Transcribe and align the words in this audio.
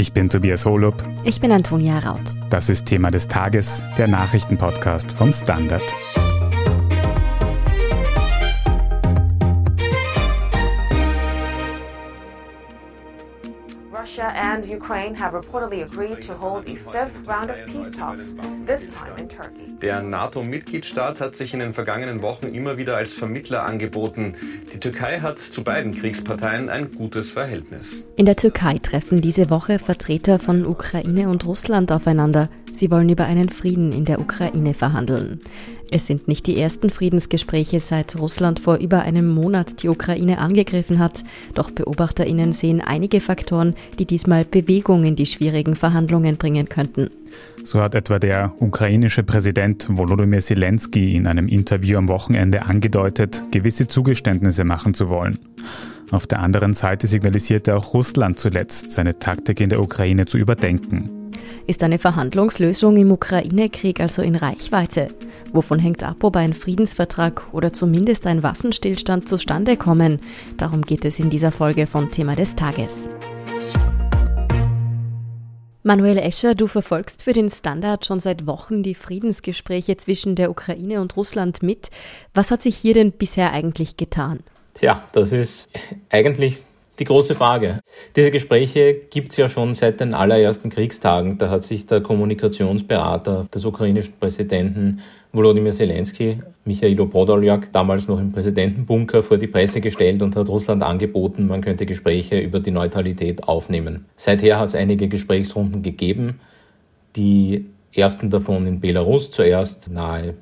Ich 0.00 0.14
bin 0.14 0.30
Tobias 0.30 0.64
Holub. 0.64 0.94
Ich 1.24 1.42
bin 1.42 1.52
Antonia 1.52 1.98
Raut. 1.98 2.34
Das 2.48 2.70
ist 2.70 2.86
Thema 2.86 3.10
des 3.10 3.28
Tages, 3.28 3.84
der 3.98 4.08
Nachrichtenpodcast 4.08 5.12
vom 5.12 5.30
Standard. 5.30 5.82
And 14.50 14.66
Ukraine 14.66 15.14
have 15.14 15.32
reportedly 15.32 15.82
agreed 15.84 16.20
to 16.22 16.34
hold 16.34 16.68
a 16.68 16.74
fifth 16.74 17.16
round 17.26 17.50
of 17.50 17.64
peace 17.66 17.92
talks, 17.92 18.36
this 18.66 18.94
time 18.94 19.16
in 19.16 19.28
Turkey. 19.28 19.78
Der 19.80 20.02
NATO-Mitgliedstaat 20.02 21.20
hat 21.20 21.36
sich 21.36 21.54
in 21.54 21.60
den 21.60 21.72
vergangenen 21.72 22.20
Wochen 22.20 22.46
immer 22.46 22.76
wieder 22.76 22.96
als 22.96 23.12
Vermittler 23.12 23.62
angeboten. 23.62 24.34
Die 24.72 24.80
Türkei 24.80 25.20
hat 25.20 25.38
zu 25.38 25.62
beiden 25.62 25.94
Kriegsparteien 25.94 26.68
ein 26.68 26.92
gutes 26.92 27.30
Verhältnis. 27.30 28.04
In 28.16 28.26
der 28.26 28.36
Türkei 28.36 28.74
treffen 28.82 29.20
diese 29.20 29.50
Woche 29.50 29.78
Vertreter 29.78 30.38
von 30.38 30.66
Ukraine 30.66 31.28
und 31.28 31.46
Russland 31.46 31.92
aufeinander. 31.92 32.48
Sie 32.72 32.90
wollen 32.90 33.08
über 33.08 33.24
einen 33.24 33.48
Frieden 33.48 33.92
in 33.92 34.04
der 34.04 34.20
Ukraine 34.20 34.74
verhandeln. 34.74 35.40
Es 35.90 36.06
sind 36.06 36.28
nicht 36.28 36.46
die 36.46 36.58
ersten 36.58 36.88
Friedensgespräche, 36.88 37.80
seit 37.80 38.16
Russland 38.16 38.60
vor 38.60 38.76
über 38.76 39.02
einem 39.02 39.28
Monat 39.28 39.82
die 39.82 39.88
Ukraine 39.88 40.38
angegriffen 40.38 41.00
hat. 41.00 41.24
Doch 41.54 41.70
Beobachterinnen 41.72 42.52
sehen 42.52 42.80
einige 42.80 43.20
Faktoren, 43.20 43.74
die 43.98 44.06
diesmal 44.06 44.44
Bewegung 44.44 45.02
in 45.04 45.16
die 45.16 45.26
schwierigen 45.26 45.74
Verhandlungen 45.74 46.36
bringen 46.36 46.68
könnten. 46.68 47.10
So 47.64 47.80
hat 47.80 47.94
etwa 47.94 48.18
der 48.18 48.54
ukrainische 48.60 49.24
Präsident 49.24 49.86
Volodymyr 49.90 50.40
Zelensky 50.40 51.16
in 51.16 51.26
einem 51.26 51.48
Interview 51.48 51.98
am 51.98 52.08
Wochenende 52.08 52.66
angedeutet, 52.66 53.42
gewisse 53.50 53.88
Zugeständnisse 53.88 54.64
machen 54.64 54.94
zu 54.94 55.08
wollen. 55.08 55.38
Auf 56.10 56.26
der 56.26 56.40
anderen 56.40 56.74
Seite 56.74 57.06
signalisierte 57.06 57.76
auch 57.76 57.94
Russland 57.94 58.38
zuletzt, 58.38 58.92
seine 58.92 59.18
Taktik 59.18 59.60
in 59.60 59.70
der 59.70 59.80
Ukraine 59.80 60.26
zu 60.26 60.38
überdenken. 60.38 61.19
Ist 61.66 61.82
eine 61.82 61.98
Verhandlungslösung 61.98 62.96
im 62.96 63.12
Ukraine-Krieg 63.12 64.00
also 64.00 64.22
in 64.22 64.34
Reichweite? 64.34 65.08
Wovon 65.52 65.78
hängt 65.78 66.02
ab, 66.02 66.22
ob 66.22 66.36
ein 66.36 66.54
Friedensvertrag 66.54 67.42
oder 67.52 67.72
zumindest 67.72 68.26
ein 68.26 68.42
Waffenstillstand 68.42 69.28
zustande 69.28 69.76
kommen? 69.76 70.20
Darum 70.56 70.82
geht 70.82 71.04
es 71.04 71.18
in 71.18 71.30
dieser 71.30 71.52
Folge 71.52 71.86
von 71.86 72.10
Thema 72.10 72.36
des 72.36 72.54
Tages. 72.54 73.08
Manuel 75.82 76.18
Escher, 76.18 76.54
du 76.54 76.66
verfolgst 76.66 77.22
für 77.22 77.32
den 77.32 77.48
Standard 77.48 78.04
schon 78.04 78.20
seit 78.20 78.46
Wochen 78.46 78.82
die 78.82 78.94
Friedensgespräche 78.94 79.96
zwischen 79.96 80.34
der 80.34 80.50
Ukraine 80.50 81.00
und 81.00 81.16
Russland 81.16 81.62
mit. 81.62 81.88
Was 82.34 82.50
hat 82.50 82.60
sich 82.60 82.76
hier 82.76 82.92
denn 82.92 83.12
bisher 83.12 83.52
eigentlich 83.52 83.96
getan? 83.96 84.40
Ja, 84.82 85.02
das 85.12 85.32
ist 85.32 85.70
eigentlich 86.10 86.64
die 87.00 87.04
große 87.04 87.34
Frage. 87.34 87.80
Diese 88.14 88.30
Gespräche 88.30 88.94
gibt 88.94 89.32
es 89.32 89.38
ja 89.38 89.48
schon 89.48 89.74
seit 89.74 90.00
den 90.00 90.12
allerersten 90.12 90.68
Kriegstagen. 90.68 91.38
Da 91.38 91.48
hat 91.48 91.64
sich 91.64 91.86
der 91.86 92.02
Kommunikationsberater 92.02 93.46
des 93.52 93.64
ukrainischen 93.64 94.14
Präsidenten 94.20 95.00
Volodymyr 95.32 95.72
Zelensky, 95.72 96.38
Michailo 96.64 97.06
Podoljak, 97.06 97.72
damals 97.72 98.06
noch 98.06 98.20
im 98.20 98.32
Präsidentenbunker 98.32 99.22
vor 99.22 99.38
die 99.38 99.46
Presse 99.46 99.80
gestellt 99.80 100.22
und 100.22 100.36
hat 100.36 100.48
Russland 100.48 100.82
angeboten, 100.82 101.46
man 101.46 101.62
könnte 101.62 101.86
Gespräche 101.86 102.38
über 102.38 102.60
die 102.60 102.70
Neutralität 102.70 103.44
aufnehmen. 103.44 104.04
Seither 104.16 104.58
hat 104.58 104.68
es 104.68 104.74
einige 104.74 105.08
Gesprächsrunden 105.08 105.82
gegeben. 105.82 106.40
Die 107.16 107.66
ersten 107.92 108.28
davon 108.28 108.66
in 108.66 108.80
Belarus, 108.80 109.30
zuerst 109.30 109.90
nahe 109.90 110.34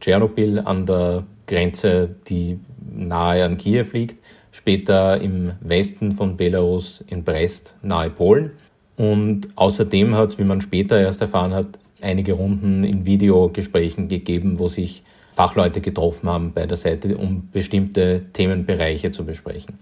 Tschernobyl 0.00 0.60
an 0.60 0.86
der 0.86 1.24
Grenze, 1.46 2.08
die 2.28 2.58
nahe 2.94 3.44
an 3.44 3.58
Kiew 3.58 3.86
liegt 3.92 4.16
später 4.56 5.20
im 5.20 5.52
Westen 5.60 6.12
von 6.12 6.38
Belarus 6.38 7.04
in 7.08 7.24
Brest 7.24 7.76
nahe 7.82 8.08
Polen. 8.08 8.52
Und 8.96 9.48
außerdem 9.54 10.14
hat 10.16 10.32
es, 10.32 10.38
wie 10.38 10.44
man 10.44 10.62
später 10.62 10.98
erst 10.98 11.20
erfahren 11.20 11.52
hat, 11.52 11.78
einige 12.00 12.32
Runden 12.32 12.82
in 12.82 13.04
Videogesprächen 13.04 14.08
gegeben, 14.08 14.58
wo 14.58 14.68
sich 14.68 15.02
Fachleute 15.32 15.82
getroffen 15.82 16.30
haben 16.30 16.52
bei 16.54 16.66
der 16.66 16.78
Seite, 16.78 17.18
um 17.18 17.50
bestimmte 17.52 18.22
Themenbereiche 18.32 19.10
zu 19.10 19.26
besprechen. 19.26 19.78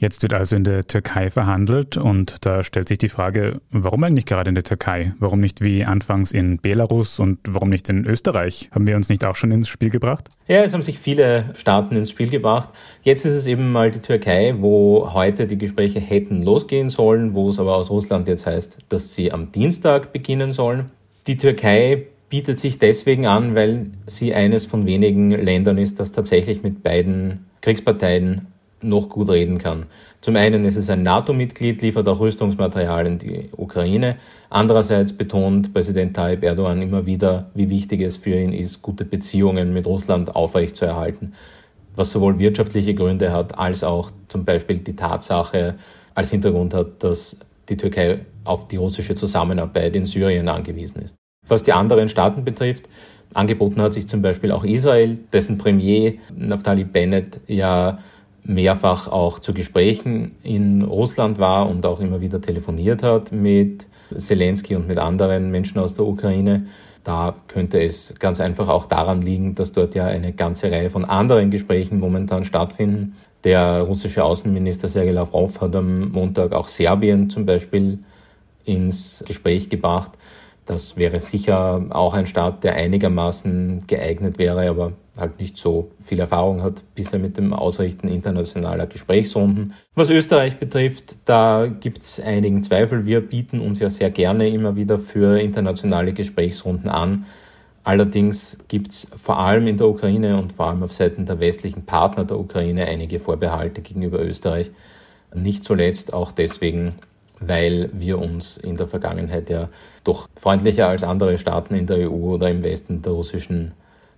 Jetzt 0.00 0.22
wird 0.22 0.32
also 0.32 0.54
in 0.54 0.62
der 0.62 0.84
Türkei 0.84 1.28
verhandelt 1.28 1.96
und 1.96 2.36
da 2.46 2.62
stellt 2.62 2.86
sich 2.86 2.98
die 2.98 3.08
Frage, 3.08 3.60
warum 3.72 4.04
eigentlich 4.04 4.26
gerade 4.26 4.48
in 4.48 4.54
der 4.54 4.62
Türkei? 4.62 5.12
Warum 5.18 5.40
nicht 5.40 5.60
wie 5.60 5.84
anfangs 5.84 6.30
in 6.30 6.58
Belarus 6.58 7.18
und 7.18 7.40
warum 7.48 7.68
nicht 7.68 7.88
in 7.88 8.06
Österreich? 8.06 8.70
Haben 8.72 8.86
wir 8.86 8.94
uns 8.94 9.08
nicht 9.08 9.24
auch 9.24 9.34
schon 9.34 9.50
ins 9.50 9.66
Spiel 9.66 9.90
gebracht? 9.90 10.28
Ja, 10.46 10.62
es 10.62 10.72
haben 10.72 10.82
sich 10.82 11.00
viele 11.00 11.46
Staaten 11.54 11.96
ins 11.96 12.12
Spiel 12.12 12.30
gebracht. 12.30 12.68
Jetzt 13.02 13.26
ist 13.26 13.32
es 13.32 13.48
eben 13.48 13.72
mal 13.72 13.90
die 13.90 13.98
Türkei, 13.98 14.54
wo 14.60 15.12
heute 15.14 15.48
die 15.48 15.58
Gespräche 15.58 15.98
hätten 15.98 16.44
losgehen 16.44 16.90
sollen, 16.90 17.34
wo 17.34 17.48
es 17.48 17.58
aber 17.58 17.74
aus 17.74 17.90
Russland 17.90 18.28
jetzt 18.28 18.46
heißt, 18.46 18.78
dass 18.88 19.16
sie 19.16 19.32
am 19.32 19.50
Dienstag 19.50 20.12
beginnen 20.12 20.52
sollen. 20.52 20.90
Die 21.26 21.38
Türkei 21.38 22.04
bietet 22.28 22.60
sich 22.60 22.78
deswegen 22.78 23.26
an, 23.26 23.56
weil 23.56 23.86
sie 24.06 24.32
eines 24.32 24.64
von 24.64 24.86
wenigen 24.86 25.32
Ländern 25.32 25.76
ist, 25.76 25.98
das 25.98 26.12
tatsächlich 26.12 26.62
mit 26.62 26.84
beiden 26.84 27.46
Kriegsparteien 27.62 28.46
noch 28.82 29.08
gut 29.08 29.28
reden 29.28 29.58
kann. 29.58 29.86
Zum 30.20 30.36
einen 30.36 30.64
ist 30.64 30.76
es 30.76 30.90
ein 30.90 31.02
NATO-Mitglied, 31.02 31.82
liefert 31.82 32.08
auch 32.08 32.20
Rüstungsmaterial 32.20 33.06
in 33.06 33.18
die 33.18 33.48
Ukraine. 33.56 34.16
Andererseits 34.50 35.12
betont 35.12 35.72
Präsident 35.72 36.14
Tayyip 36.14 36.42
Erdogan 36.42 36.82
immer 36.82 37.06
wieder, 37.06 37.50
wie 37.54 37.70
wichtig 37.70 38.00
es 38.02 38.16
für 38.16 38.38
ihn 38.38 38.52
ist, 38.52 38.82
gute 38.82 39.04
Beziehungen 39.04 39.72
mit 39.72 39.86
Russland 39.86 40.34
aufrechtzuerhalten, 40.34 41.34
was 41.96 42.12
sowohl 42.12 42.38
wirtschaftliche 42.38 42.94
Gründe 42.94 43.32
hat, 43.32 43.58
als 43.58 43.82
auch 43.82 44.10
zum 44.28 44.44
Beispiel 44.44 44.78
die 44.78 44.96
Tatsache 44.96 45.74
als 46.14 46.30
Hintergrund 46.30 46.74
hat, 46.74 47.02
dass 47.02 47.38
die 47.68 47.76
Türkei 47.76 48.20
auf 48.44 48.68
die 48.68 48.76
russische 48.76 49.14
Zusammenarbeit 49.14 49.94
in 49.94 50.06
Syrien 50.06 50.48
angewiesen 50.48 51.02
ist. 51.02 51.16
Was 51.46 51.62
die 51.62 51.72
anderen 51.72 52.08
Staaten 52.08 52.44
betrifft, 52.44 52.88
angeboten 53.34 53.80
hat 53.80 53.94
sich 53.94 54.08
zum 54.08 54.22
Beispiel 54.22 54.52
auch 54.52 54.64
Israel, 54.64 55.18
dessen 55.32 55.58
Premier 55.58 56.14
Naftali 56.34 56.84
Bennett 56.84 57.40
ja 57.46 57.98
mehrfach 58.48 59.08
auch 59.08 59.38
zu 59.38 59.52
Gesprächen 59.52 60.34
in 60.42 60.82
Russland 60.82 61.38
war 61.38 61.68
und 61.68 61.84
auch 61.84 62.00
immer 62.00 62.20
wieder 62.20 62.40
telefoniert 62.40 63.02
hat 63.02 63.30
mit 63.30 63.86
Zelensky 64.16 64.74
und 64.74 64.88
mit 64.88 64.96
anderen 64.98 65.50
Menschen 65.50 65.78
aus 65.78 65.94
der 65.94 66.06
Ukraine. 66.06 66.66
Da 67.04 67.36
könnte 67.46 67.80
es 67.80 68.14
ganz 68.18 68.40
einfach 68.40 68.68
auch 68.68 68.86
daran 68.86 69.22
liegen, 69.22 69.54
dass 69.54 69.72
dort 69.72 69.94
ja 69.94 70.06
eine 70.06 70.32
ganze 70.32 70.72
Reihe 70.72 70.90
von 70.90 71.04
anderen 71.04 71.50
Gesprächen 71.50 72.00
momentan 72.00 72.44
stattfinden. 72.44 73.16
Der 73.44 73.82
russische 73.82 74.24
Außenminister 74.24 74.88
Sergei 74.88 75.12
Lavrov 75.12 75.60
hat 75.60 75.76
am 75.76 76.10
Montag 76.10 76.52
auch 76.52 76.68
Serbien 76.68 77.30
zum 77.30 77.46
Beispiel 77.46 78.00
ins 78.64 79.22
Gespräch 79.26 79.68
gebracht. 79.68 80.12
Das 80.66 80.96
wäre 80.96 81.20
sicher 81.20 81.86
auch 81.90 82.14
ein 82.14 82.26
Staat, 82.26 82.64
der 82.64 82.74
einigermaßen 82.74 83.86
geeignet 83.86 84.38
wäre, 84.38 84.68
aber 84.68 84.92
halt 85.18 85.38
nicht 85.38 85.56
so 85.56 85.90
viel 86.04 86.20
Erfahrung 86.20 86.62
hat 86.62 86.82
bisher 86.94 87.18
mit 87.18 87.36
dem 87.36 87.52
Ausrichten 87.52 88.08
internationaler 88.08 88.86
Gesprächsrunden. 88.86 89.74
Was 89.94 90.10
Österreich 90.10 90.58
betrifft, 90.58 91.16
da 91.24 91.66
gibt 91.66 92.02
es 92.02 92.20
einigen 92.20 92.62
Zweifel. 92.62 93.06
Wir 93.06 93.20
bieten 93.20 93.60
uns 93.60 93.80
ja 93.80 93.90
sehr 93.90 94.10
gerne 94.10 94.48
immer 94.48 94.76
wieder 94.76 94.98
für 94.98 95.40
internationale 95.40 96.12
Gesprächsrunden 96.12 96.88
an. 96.88 97.26
Allerdings 97.84 98.58
gibt 98.68 98.92
es 98.92 99.08
vor 99.16 99.38
allem 99.38 99.66
in 99.66 99.78
der 99.78 99.88
Ukraine 99.88 100.36
und 100.36 100.52
vor 100.52 100.66
allem 100.66 100.82
auf 100.82 100.92
Seiten 100.92 101.24
der 101.24 101.40
westlichen 101.40 101.86
Partner 101.86 102.24
der 102.24 102.38
Ukraine 102.38 102.86
einige 102.86 103.18
Vorbehalte 103.18 103.80
gegenüber 103.80 104.20
Österreich. 104.20 104.70
Nicht 105.34 105.64
zuletzt 105.64 106.12
auch 106.12 106.32
deswegen, 106.32 106.96
weil 107.40 107.88
wir 107.92 108.18
uns 108.18 108.58
in 108.58 108.76
der 108.76 108.88
Vergangenheit 108.88 109.48
ja 109.48 109.68
doch 110.04 110.28
freundlicher 110.36 110.88
als 110.88 111.02
andere 111.04 111.38
Staaten 111.38 111.74
in 111.74 111.86
der 111.86 112.10
EU 112.10 112.34
oder 112.34 112.50
im 112.50 112.62
Westen 112.62 113.00
der 113.00 113.12
russischen 113.12 113.72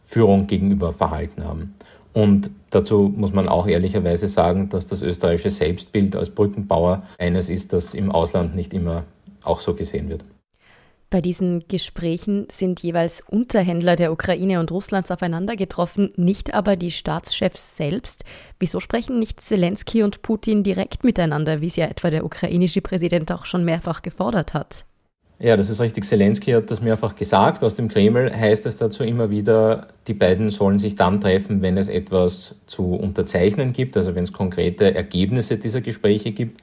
Führung 0.04 0.46
gegenüber 0.46 0.92
verhalten 0.92 1.44
haben. 1.44 1.74
Und 2.12 2.50
dazu 2.70 3.12
muss 3.14 3.32
man 3.32 3.48
auch 3.48 3.66
ehrlicherweise 3.66 4.28
sagen, 4.28 4.68
dass 4.68 4.86
das 4.86 5.02
österreichische 5.02 5.50
Selbstbild 5.50 6.16
als 6.16 6.30
Brückenbauer 6.30 7.02
eines 7.18 7.48
ist, 7.48 7.72
das 7.72 7.94
im 7.94 8.10
Ausland 8.10 8.56
nicht 8.56 8.74
immer 8.74 9.04
auch 9.44 9.60
so 9.60 9.74
gesehen 9.74 10.08
wird. 10.08 10.24
Bei 11.10 11.20
diesen 11.20 11.66
Gesprächen 11.66 12.46
sind 12.52 12.84
jeweils 12.84 13.20
Unterhändler 13.28 13.96
der 13.96 14.12
Ukraine 14.12 14.60
und 14.60 14.70
Russlands 14.70 15.10
aufeinander 15.10 15.56
getroffen, 15.56 16.12
nicht 16.14 16.54
aber 16.54 16.76
die 16.76 16.92
Staatschefs 16.92 17.76
selbst. 17.76 18.24
Wieso 18.60 18.78
sprechen 18.78 19.18
nicht 19.18 19.40
Zelensky 19.40 20.04
und 20.04 20.22
Putin 20.22 20.62
direkt 20.62 21.02
miteinander, 21.02 21.60
wie 21.60 21.66
es 21.66 21.74
ja 21.74 21.86
etwa 21.86 22.10
der 22.10 22.24
ukrainische 22.24 22.80
Präsident 22.80 23.32
auch 23.32 23.44
schon 23.44 23.64
mehrfach 23.64 24.02
gefordert 24.02 24.54
hat? 24.54 24.84
Ja, 25.42 25.56
das 25.56 25.70
ist 25.70 25.80
richtig. 25.80 26.04
Zelensky 26.04 26.52
hat 26.52 26.70
das 26.70 26.82
mehrfach 26.82 27.16
gesagt. 27.16 27.64
Aus 27.64 27.74
dem 27.74 27.88
Kreml 27.88 28.30
heißt 28.30 28.66
es 28.66 28.76
dazu 28.76 29.04
immer 29.04 29.30
wieder, 29.30 29.86
die 30.06 30.12
beiden 30.12 30.50
sollen 30.50 30.78
sich 30.78 30.96
dann 30.96 31.18
treffen, 31.18 31.62
wenn 31.62 31.78
es 31.78 31.88
etwas 31.88 32.56
zu 32.66 32.92
unterzeichnen 32.92 33.72
gibt, 33.72 33.96
also 33.96 34.14
wenn 34.14 34.24
es 34.24 34.34
konkrete 34.34 34.94
Ergebnisse 34.94 35.56
dieser 35.56 35.80
Gespräche 35.80 36.32
gibt. 36.32 36.60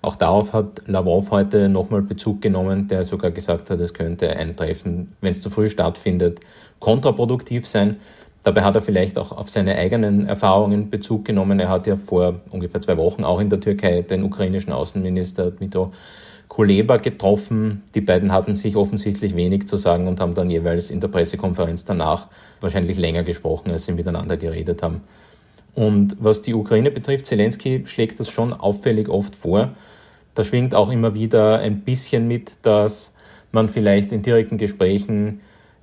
Auch 0.00 0.16
darauf 0.16 0.54
hat 0.54 0.88
Lavrov 0.88 1.30
heute 1.30 1.68
nochmal 1.68 2.00
Bezug 2.00 2.40
genommen, 2.40 2.88
der 2.88 3.04
sogar 3.04 3.32
gesagt 3.32 3.68
hat, 3.68 3.80
es 3.80 3.92
könnte 3.92 4.30
ein 4.34 4.54
Treffen, 4.54 5.14
wenn 5.20 5.32
es 5.32 5.42
zu 5.42 5.50
früh 5.50 5.68
stattfindet, 5.68 6.40
kontraproduktiv 6.78 7.66
sein. 7.66 7.96
Dabei 8.44 8.62
hat 8.62 8.76
er 8.76 8.82
vielleicht 8.82 9.18
auch 9.18 9.32
auf 9.32 9.50
seine 9.50 9.74
eigenen 9.76 10.26
Erfahrungen 10.26 10.88
Bezug 10.88 11.26
genommen. 11.26 11.60
Er 11.60 11.68
hat 11.68 11.86
ja 11.86 11.96
vor 11.96 12.40
ungefähr 12.50 12.80
zwei 12.80 12.96
Wochen 12.96 13.24
auch 13.24 13.40
in 13.40 13.50
der 13.50 13.60
Türkei 13.60 14.00
den 14.00 14.22
ukrainischen 14.22 14.72
Außenminister 14.72 15.50
Dmitro 15.50 15.92
Kuleba 16.48 16.96
getroffen. 16.98 17.82
Die 17.94 18.00
beiden 18.00 18.32
hatten 18.32 18.54
sich 18.54 18.76
offensichtlich 18.76 19.36
wenig 19.36 19.66
zu 19.66 19.76
sagen 19.76 20.08
und 20.08 20.20
haben 20.20 20.34
dann 20.34 20.50
jeweils 20.50 20.90
in 20.90 21.00
der 21.00 21.08
Pressekonferenz 21.08 21.84
danach 21.84 22.28
wahrscheinlich 22.60 22.98
länger 22.98 23.22
gesprochen, 23.24 23.70
als 23.70 23.86
sie 23.86 23.92
miteinander 23.92 24.36
geredet 24.36 24.82
haben. 24.82 25.02
Und 25.74 26.16
was 26.18 26.42
die 26.42 26.54
Ukraine 26.54 26.90
betrifft, 26.90 27.26
Zelensky 27.26 27.82
schlägt 27.86 28.18
das 28.18 28.30
schon 28.30 28.52
auffällig 28.52 29.08
oft 29.08 29.36
vor. 29.36 29.72
Da 30.34 30.44
schwingt 30.44 30.74
auch 30.74 30.90
immer 30.90 31.14
wieder 31.14 31.58
ein 31.58 31.80
bisschen 31.80 32.26
mit, 32.26 32.58
dass 32.62 33.12
man 33.52 33.68
vielleicht 33.68 34.12
in 34.12 34.22
direkten 34.22 34.58
Gesprächen 34.58 35.40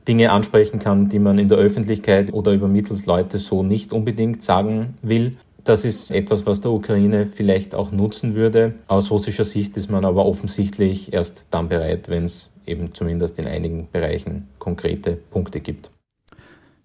Dinge 0.08 0.32
ansprechen 0.32 0.80
kann, 0.80 1.10
die 1.10 1.20
man 1.20 1.38
in 1.40 1.48
der 1.48 1.58
Öffentlichkeit 1.58 2.34
oder 2.34 2.52
über 2.52 2.68
Mittelsleute 2.68 3.38
so 3.38 3.64
nicht 3.64 3.94
unbedingt 3.94 4.44
sagen 4.44 4.98
will. 5.02 5.38
Das 5.64 5.86
ist 5.86 6.12
etwas, 6.12 6.46
was 6.46 6.60
der 6.60 6.72
Ukraine 6.72 7.26
vielleicht 7.26 7.74
auch 7.74 7.92
nutzen 7.92 8.36
würde. 8.36 8.74
Aus 8.88 9.12
russischer 9.12 9.46
Sicht 9.46 9.78
ist 9.78 9.90
man 9.90 10.04
aber 10.04 10.26
offensichtlich 10.26 11.14
erst 11.14 11.48
dann 11.52 11.70
bereit, 11.70 12.10
wenn 12.10 12.26
es 12.26 12.52
eben 12.66 12.94
zumindest 12.94 13.40
in 13.40 13.48
einigen 13.48 13.88
Bereichen 13.92 14.50
konkrete 14.60 15.18
Punkte 15.32 15.62
gibt. 15.62 15.90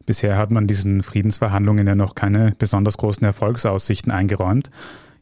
Bisher 0.06 0.38
hat 0.38 0.50
man 0.50 0.66
diesen 0.66 1.02
Friedensverhandlungen 1.02 1.86
ja 1.86 1.94
noch 1.94 2.14
keine 2.14 2.54
besonders 2.56 2.96
großen 2.96 3.24
Erfolgsaussichten 3.24 4.12
eingeräumt. 4.12 4.70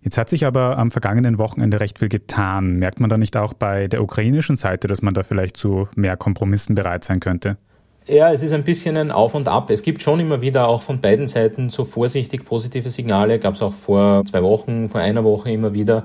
Jetzt 0.02 0.18
hat 0.18 0.28
sich 0.28 0.46
aber 0.46 0.78
am 0.78 0.92
vergangenen 0.92 1.38
Wochenende 1.38 1.80
recht 1.80 1.98
viel 1.98 2.08
getan. 2.08 2.76
Merkt 2.76 3.00
man 3.00 3.10
da 3.10 3.18
nicht 3.18 3.36
auch 3.36 3.54
bei 3.54 3.88
der 3.88 4.02
ukrainischen 4.02 4.56
Seite, 4.56 4.86
dass 4.86 5.02
man 5.02 5.14
da 5.14 5.24
vielleicht 5.24 5.56
zu 5.56 5.88
mehr 5.96 6.16
Kompromissen 6.16 6.76
bereit 6.76 7.02
sein 7.02 7.18
könnte? 7.18 7.56
Ja, 8.08 8.30
es 8.30 8.40
ist 8.44 8.52
ein 8.52 8.62
bisschen 8.62 8.96
ein 8.96 9.10
Auf 9.10 9.34
und 9.34 9.48
Ab. 9.48 9.68
Es 9.68 9.82
gibt 9.82 10.00
schon 10.00 10.20
immer 10.20 10.40
wieder 10.40 10.68
auch 10.68 10.80
von 10.82 11.00
beiden 11.00 11.26
Seiten 11.26 11.70
so 11.70 11.84
vorsichtig 11.84 12.44
positive 12.44 12.88
Signale. 12.88 13.40
Gab 13.40 13.54
es 13.54 13.62
auch 13.62 13.72
vor 13.72 14.24
zwei 14.24 14.44
Wochen, 14.44 14.88
vor 14.88 15.00
einer 15.00 15.24
Woche 15.24 15.50
immer 15.50 15.74
wieder. 15.74 16.04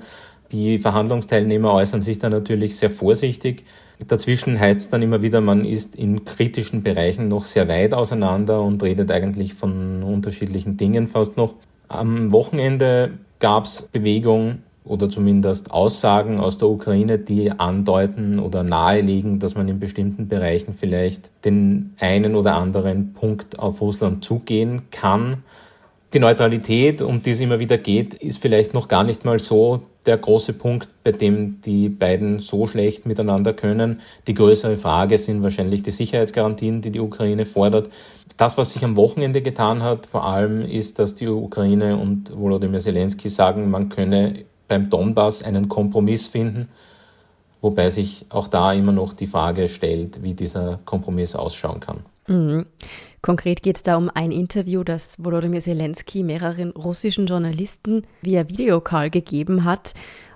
Die 0.51 0.80
Verhandlungsteilnehmer 0.80 1.71
äußern 1.71 2.01
sich 2.01 2.18
da 2.18 2.31
natürlich 2.31 2.75
sehr 2.75 2.89
vorsichtig. 2.89 3.65
Dazwischen 4.07 4.59
heißt 4.59 4.80
es 4.80 4.89
dann 4.89 5.03
immer 5.03 5.21
wieder, 5.21 5.42
man 5.42 5.63
ist 5.63 5.95
in 5.95 6.25
kritischen 6.25 6.81
Bereichen 6.81 7.27
noch 7.27 7.45
sehr 7.45 7.68
weit 7.68 7.94
auseinander 7.94 8.63
und 8.63 8.81
redet 8.81 9.12
eigentlich 9.12 9.53
von 9.53 10.01
unterschiedlichen 10.01 10.77
Dingen 10.77 11.07
fast 11.07 11.38
noch. 11.38 11.53
Am 11.88 12.31
Wochenende 12.31 13.12
gab 13.39 13.65
es 13.65 13.83
Bewegung 13.83 14.63
oder 14.83 15.10
zumindest 15.10 15.72
Aussagen 15.72 16.39
aus 16.39 16.57
der 16.57 16.69
Ukraine, 16.69 17.19
die 17.19 17.51
andeuten 17.51 18.39
oder 18.39 18.63
nahelegen, 18.63 19.39
dass 19.39 19.56
man 19.56 19.68
in 19.68 19.80
bestimmten 19.80 20.28
Bereichen 20.28 20.74
vielleicht 20.74 21.30
den 21.45 21.94
einen 22.00 22.36
oder 22.36 22.56
anderen 22.56 23.13
Punkt 23.13 23.60
auf 23.60 23.81
Russland 23.81 24.24
zugehen 24.24 24.83
kann. 24.92 25.44
Die 26.13 26.19
Neutralität, 26.19 27.01
um 27.01 27.22
die 27.22 27.31
es 27.31 27.39
immer 27.39 27.60
wieder 27.60 27.78
geht, 27.78 28.16
ist 28.16 28.42
vielleicht 28.42 28.74
noch 28.74 28.88
gar 28.88 29.04
nicht 29.04 29.24
mal 29.24 29.39
so 29.39 29.83
der 30.06 30.18
große 30.18 30.54
Punkt, 30.54 30.89
bei 31.04 31.12
dem 31.12 31.62
die 31.62 31.88
beiden 31.88 32.39
so 32.39 32.66
schlecht 32.66 33.06
miteinander 33.06 33.54
können. 33.54 34.01
Die 34.27 34.34
größere 34.34 34.77
Frage 34.77 35.18
sind 35.18 35.44
wahrscheinlich 35.44 35.84
die 35.84 35.92
Sicherheitsgarantien, 35.92 36.81
die 36.81 36.92
die 36.92 37.00
Ukraine 37.00 37.45
fordert. 37.45 37.89
Das, 38.36 38.57
was 38.57 38.74
sich 38.74 38.84
am 38.84 38.98
Wochenende 38.98 39.42
getan 39.42 39.84
hat, 39.84 40.07
vor 40.07 40.25
allem 40.25 40.63
ist, 40.63 41.00
dass 41.00 41.16
die 41.16 41.27
Ukraine 41.27 41.98
und 41.98 42.36
Volodymyr 42.36 42.80
Zelensky 42.80 43.30
sagen, 43.30 43.69
man 43.69 43.89
könne 43.89 44.45
beim 44.71 44.89
Donbass 44.89 45.44
einen 45.44 45.68
Kompromiss 45.68 46.27
finden, 46.27 46.69
wobei 47.59 47.89
sich 47.89 48.25
auch 48.29 48.47
da 48.47 48.71
immer 48.71 48.94
noch 48.94 49.12
die 49.12 49.27
Frage 49.27 49.68
stellt, 49.68 50.23
wie 50.23 50.33
dieser 50.33 50.79
Kompromiss 50.85 51.35
ausschauen 51.35 51.81
kann. 51.81 52.00
Mhm. 52.27 52.65
Konkret 53.21 53.62
geht 53.63 53.75
es 53.75 53.83
da 53.83 53.97
um 53.97 54.09
ein 54.13 54.31
Interview, 54.31 54.85
das 54.85 55.18
Volodymyr 55.19 55.59
Zelensky 55.59 56.23
mehreren 56.23 56.71
russischen 56.71 57.27
Journalisten 57.27 58.03
via 58.21 58.47
Videocall 58.47 59.09
gegeben 59.09 59.65
hat. 59.65 59.94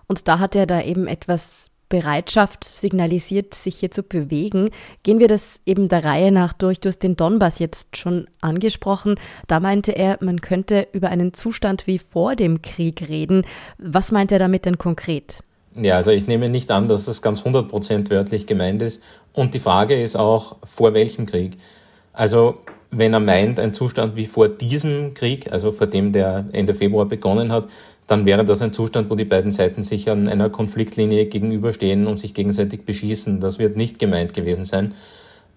Und 0.08 0.28
da 0.28 0.40
hat 0.40 0.54
er 0.54 0.68
da 0.68 0.82
eben 0.82 1.08
etwas 1.08 1.72
Bereitschaft 1.90 2.64
signalisiert, 2.64 3.54
sich 3.54 3.78
hier 3.78 3.92
zu 3.92 4.04
bewegen. 4.04 4.70
Gehen 5.04 5.20
wir 5.20 5.28
das 5.28 5.60
eben 5.66 5.88
der 5.88 6.04
Reihe 6.04 6.32
nach 6.32 6.54
durch. 6.54 6.80
Du 6.80 6.90
hast 6.90 7.00
den 7.00 7.16
Donbass 7.16 7.60
jetzt 7.60 7.98
schon 7.98 8.28
angesprochen. 8.42 9.16
Da 9.48 9.60
meinte 9.60 9.92
er, 9.92 10.18
man 10.22 10.42
könnte 10.42 10.88
über 10.94 11.10
einen 11.10 11.34
Zustand 11.34 11.88
wie 11.88 12.00
vor 12.00 12.36
dem 12.36 12.62
Krieg 12.62 13.08
reden. 13.08 13.44
Was 13.78 14.12
meint 14.12 14.32
er 14.32 14.40
damit 14.40 14.66
denn 14.66 14.78
konkret? 14.78 15.44
Ja, 15.76 15.96
also 15.96 16.12
ich 16.12 16.26
nehme 16.26 16.50
nicht 16.50 16.72
an, 16.72 16.88
dass 16.88 17.06
das 17.06 17.22
ganz 17.22 17.42
100% 17.42 18.10
wörtlich 18.10 18.48
gemeint 18.48 18.82
ist. 18.82 19.04
Und 19.34 19.54
die 19.54 19.60
Frage 19.60 20.02
ist 20.02 20.16
auch, 20.16 20.58
vor 20.64 20.94
welchem 20.94 21.26
Krieg? 21.26 21.58
Also 22.14 22.60
wenn 22.92 23.14
er 23.14 23.20
meint, 23.20 23.60
ein 23.60 23.74
Zustand 23.74 24.16
wie 24.16 24.26
vor 24.26 24.48
diesem 24.48 25.14
Krieg, 25.14 25.52
also 25.52 25.72
vor 25.72 25.88
dem, 25.88 26.14
der 26.14 26.46
Ende 26.54 26.74
Februar 26.74 27.06
begonnen 27.06 27.52
hat, 27.52 27.68
dann 28.08 28.26
wäre 28.26 28.46
das 28.46 28.62
ein 28.62 28.74
Zustand, 28.74 29.10
wo 29.10 29.16
die 29.16 29.26
beiden 29.26 29.52
Seiten 29.52 29.84
sich 29.84 30.10
an 30.10 30.28
einer 30.28 30.50
Konfliktlinie 30.50 31.26
gegenüberstehen 31.26 32.06
und 32.08 32.18
sich 32.18 32.34
gegenseitig 32.34 32.86
beschießen. 32.86 33.40
Das 33.40 33.58
wird 33.58 33.78
nicht 33.78 33.98
gemeint 33.98 34.34
gewesen 34.34 34.66
sein. 34.66 34.94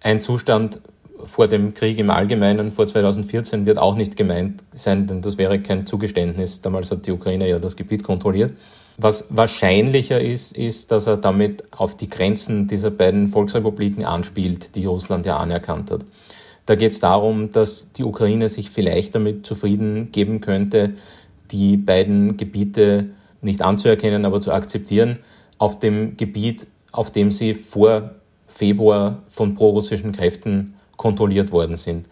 Ein 0.01 0.23
Zustand 0.23 0.81
vor 1.25 1.49
dem 1.49 1.75
Krieg 1.75 1.99
im 1.99 2.11
Allgemeinen, 2.11 2.71
vor 2.71 2.87
2014, 2.87 3.67
wird 3.67 3.79
auch 3.79 3.97
nicht 3.97 4.17
gemeint 4.17 4.63
sein, 4.73 5.07
denn 5.07 5.21
das 5.21 5.37
wäre 5.37 5.61
kein 5.61 5.87
Zugeständnis. 5.87 6.63
Damals 6.63 6.91
hat 6.91 7.07
die 7.07 7.13
Ukraine 7.13 7.49
ja 7.49 7.59
das 7.59 7.77
Gebiet 7.77 8.03
kontrolliert. 8.03 8.57
Was 8.97 9.27
wahrscheinlicher 9.31 10.21
ist, 10.21 10.57
ist, 10.57 10.91
dass 10.91 11.07
er 11.07 11.17
damit 11.17 11.65
auf 11.73 11.97
die 11.97 12.09
Grenzen 12.09 12.67
dieser 12.67 12.91
beiden 12.91 13.29
Volksrepubliken 13.29 14.05
anspielt, 14.05 14.75
die 14.75 14.87
Russland 14.87 15.27
ja 15.27 15.37
anerkannt 15.37 15.91
hat. 15.91 16.05
Da 16.67 16.75
geht 16.75 16.93
es 16.93 17.01
darum, 17.01 17.51
dass 17.51 17.93
die 17.93 18.05
Ukraine 18.05 18.49
sich 18.49 18.71
vielleicht 18.71 19.15
damit 19.15 19.47
zufrieden 19.47 20.13
geben 20.13 20.41
könnte, 20.41 20.95
die 21.51 21.77
beiden 21.77 22.37
Gebiete 22.37 23.11
nicht 23.41 23.63
anzuerkennen, 23.63 24.25
aber 24.25 24.41
zu 24.41 24.53
akzeptieren, 24.53 25.19
auf 25.59 25.79
dem 25.79 26.17
Gebiet, 26.17 26.67
auf 26.93 27.11
dem 27.11 27.31
sie 27.31 27.55
vor 27.55 28.11
Februar 28.47 29.19
von 29.29 29.55
prorussischen 29.55 30.13
Kräften 30.13 30.75
kontrolliert 30.97 31.53
worden 31.53 31.77
sind. 31.77 32.07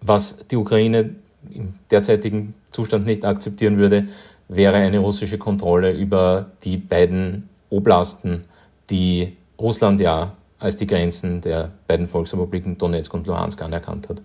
Was 0.00 0.36
die 0.50 0.56
Ukraine 0.56 1.14
im 1.50 1.74
derzeitigen 1.90 2.54
Zustand 2.72 3.06
nicht 3.06 3.24
akzeptieren 3.24 3.76
würde, 3.76 4.08
wäre 4.48 4.76
eine 4.76 4.98
russische 4.98 5.38
Kontrolle 5.38 5.92
über 5.92 6.50
die 6.64 6.76
beiden 6.76 7.48
Oblasten, 7.70 8.44
die 8.90 9.36
Russland 9.58 10.00
ja 10.00 10.32
als 10.58 10.76
die 10.76 10.86
Grenzen 10.86 11.40
der 11.40 11.72
beiden 11.86 12.06
Volksrepubliken 12.06 12.78
Donetsk 12.78 13.12
und 13.14 13.26
Luhansk 13.26 13.60
anerkannt 13.62 14.08
hat. 14.08 14.22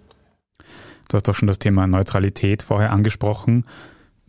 Du 1.09 1.15
hast 1.15 1.27
doch 1.27 1.35
schon 1.35 1.47
das 1.47 1.59
Thema 1.59 1.87
Neutralität 1.87 2.61
vorher 2.61 2.91
angesprochen. 2.91 3.65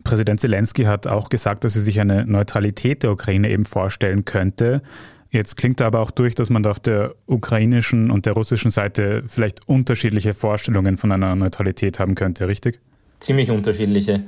Präsident 0.03 0.39
Zelensky 0.39 0.83
hat 0.83 1.07
auch 1.07 1.29
gesagt, 1.29 1.63
dass 1.63 1.75
er 1.75 1.81
sich 1.81 1.99
eine 1.99 2.25
Neutralität 2.25 3.03
der 3.03 3.11
Ukraine 3.11 3.49
eben 3.49 3.65
vorstellen 3.65 4.25
könnte. 4.25 4.81
Jetzt 5.29 5.55
klingt 5.55 5.81
aber 5.81 6.01
auch 6.01 6.11
durch, 6.11 6.35
dass 6.35 6.49
man 6.49 6.61
da 6.61 6.71
auf 6.71 6.79
der 6.79 7.15
ukrainischen 7.25 8.11
und 8.11 8.25
der 8.25 8.33
russischen 8.33 8.69
Seite 8.69 9.23
vielleicht 9.27 9.67
unterschiedliche 9.67 10.33
Vorstellungen 10.33 10.97
von 10.97 11.11
einer 11.11 11.35
Neutralität 11.35 11.99
haben 11.99 12.15
könnte, 12.15 12.47
richtig? 12.47 12.79
Ziemlich 13.21 13.49
unterschiedliche. 13.49 14.23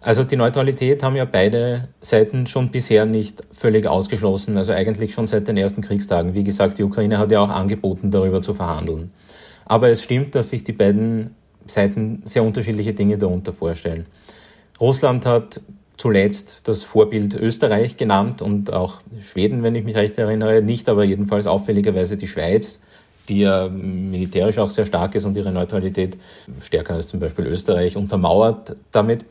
Also 0.00 0.24
die 0.24 0.36
Neutralität 0.36 1.02
haben 1.02 1.16
ja 1.16 1.24
beide 1.24 1.88
Seiten 2.00 2.46
schon 2.46 2.70
bisher 2.70 3.04
nicht 3.04 3.42
völlig 3.52 3.86
ausgeschlossen, 3.86 4.56
also 4.56 4.72
eigentlich 4.72 5.14
schon 5.14 5.26
seit 5.26 5.48
den 5.48 5.56
ersten 5.56 5.82
Kriegstagen. 5.82 6.34
Wie 6.34 6.44
gesagt, 6.44 6.78
die 6.78 6.84
Ukraine 6.84 7.18
hat 7.18 7.30
ja 7.30 7.40
auch 7.40 7.50
angeboten, 7.50 8.10
darüber 8.10 8.40
zu 8.40 8.54
verhandeln. 8.54 9.10
Aber 9.64 9.90
es 9.90 10.02
stimmt, 10.02 10.34
dass 10.34 10.50
sich 10.50 10.64
die 10.64 10.72
beiden 10.72 11.34
Seiten 11.66 12.22
sehr 12.24 12.42
unterschiedliche 12.42 12.94
Dinge 12.94 13.18
darunter 13.18 13.52
vorstellen. 13.52 14.06
Russland 14.80 15.26
hat 15.26 15.60
zuletzt 15.96 16.68
das 16.68 16.84
Vorbild 16.84 17.34
Österreich 17.34 17.96
genannt 17.96 18.40
und 18.40 18.72
auch 18.72 19.00
Schweden, 19.20 19.62
wenn 19.62 19.74
ich 19.74 19.84
mich 19.84 19.96
recht 19.96 20.16
erinnere, 20.18 20.62
nicht, 20.62 20.88
aber 20.88 21.04
jedenfalls 21.04 21.46
auffälligerweise 21.46 22.16
die 22.16 22.28
Schweiz, 22.28 22.80
die 23.28 23.40
ja 23.40 23.68
militärisch 23.68 24.58
auch 24.58 24.70
sehr 24.70 24.86
stark 24.86 25.14
ist 25.16 25.24
und 25.24 25.36
ihre 25.36 25.52
Neutralität 25.52 26.16
stärker 26.60 26.94
als 26.94 27.08
zum 27.08 27.20
Beispiel 27.20 27.46
Österreich 27.46 27.96
untermauert 27.96 28.76
damit. 28.92 29.24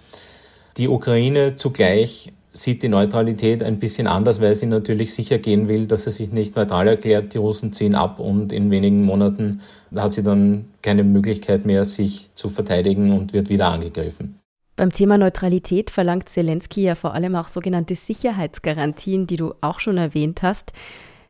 Die 0.77 0.89
Ukraine 0.89 1.55
zugleich 1.55 2.33
sieht 2.51 2.83
die 2.83 2.89
Neutralität 2.89 3.63
ein 3.63 3.79
bisschen 3.79 4.07
anders, 4.07 4.41
weil 4.41 4.55
sie 4.55 4.65
natürlich 4.65 5.13
sicher 5.13 5.37
gehen 5.37 5.67
will, 5.67 5.85
dass 5.87 6.03
sie 6.03 6.11
sich 6.11 6.31
nicht 6.31 6.55
neutral 6.55 6.87
erklärt. 6.87 7.33
Die 7.33 7.37
Russen 7.37 7.71
ziehen 7.71 7.95
ab 7.95 8.19
und 8.19 8.51
in 8.51 8.71
wenigen 8.71 9.03
Monaten 9.03 9.61
hat 9.95 10.13
sie 10.13 10.23
dann 10.23 10.65
keine 10.81 11.03
Möglichkeit 11.03 11.65
mehr, 11.65 11.85
sich 11.85 12.33
zu 12.35 12.49
verteidigen 12.49 13.11
und 13.13 13.33
wird 13.33 13.49
wieder 13.49 13.69
angegriffen. 13.69 14.36
Beim 14.77 14.91
Thema 14.91 15.17
Neutralität 15.17 15.89
verlangt 15.89 16.29
Zelensky 16.29 16.83
ja 16.83 16.93
vor 16.93 17.15
allem 17.15 17.35
auch 17.35 17.47
sogenannte 17.47 17.95
Sicherheitsgarantien, 17.95 19.25
die 19.25 19.35
du 19.35 19.55
auch 19.59 19.79
schon 19.79 19.97
erwähnt 19.97 20.43
hast. 20.43 20.71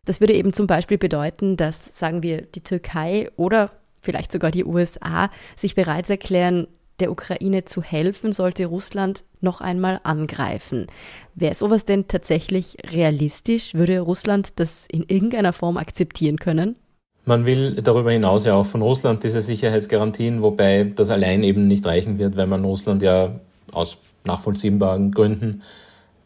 Das 0.03 0.19
würde 0.19 0.33
eben 0.33 0.51
zum 0.51 0.67
Beispiel 0.67 0.97
bedeuten, 0.97 1.55
dass, 1.55 1.97
sagen 1.97 2.23
wir, 2.23 2.41
die 2.41 2.61
Türkei 2.61 3.31
oder 3.37 3.71
vielleicht 4.01 4.33
sogar 4.33 4.51
die 4.51 4.65
USA 4.65 5.31
sich 5.55 5.75
bereit 5.75 6.09
erklären, 6.09 6.67
der 6.99 7.09
Ukraine 7.09 7.63
zu 7.63 7.81
helfen, 7.81 8.33
sollte 8.33 8.65
Russland 8.65 9.23
noch 9.39 9.61
einmal 9.61 10.01
angreifen. 10.03 10.87
Wäre 11.33 11.55
sowas 11.55 11.85
denn 11.85 12.09
tatsächlich 12.09 12.75
realistisch? 12.91 13.73
Würde 13.73 14.01
Russland 14.01 14.59
das 14.59 14.87
in 14.91 15.03
irgendeiner 15.03 15.53
Form 15.53 15.77
akzeptieren 15.77 16.37
können? 16.37 16.75
Man 17.27 17.45
will 17.45 17.75
darüber 17.81 18.11
hinaus 18.13 18.45
ja 18.45 18.55
auch 18.55 18.65
von 18.65 18.81
Russland 18.81 19.21
diese 19.21 19.41
Sicherheitsgarantien, 19.41 20.41
wobei 20.41 20.85
das 20.95 21.09
allein 21.09 21.43
eben 21.43 21.67
nicht 21.67 21.85
reichen 21.85 22.19
wird, 22.19 22.37
weil 22.37 22.47
man 22.47 22.63
Russland 22.63 23.01
ja 23.03 23.35
aus 23.73 23.97
nachvollziehbaren 24.23 25.11
Gründen 25.11 25.61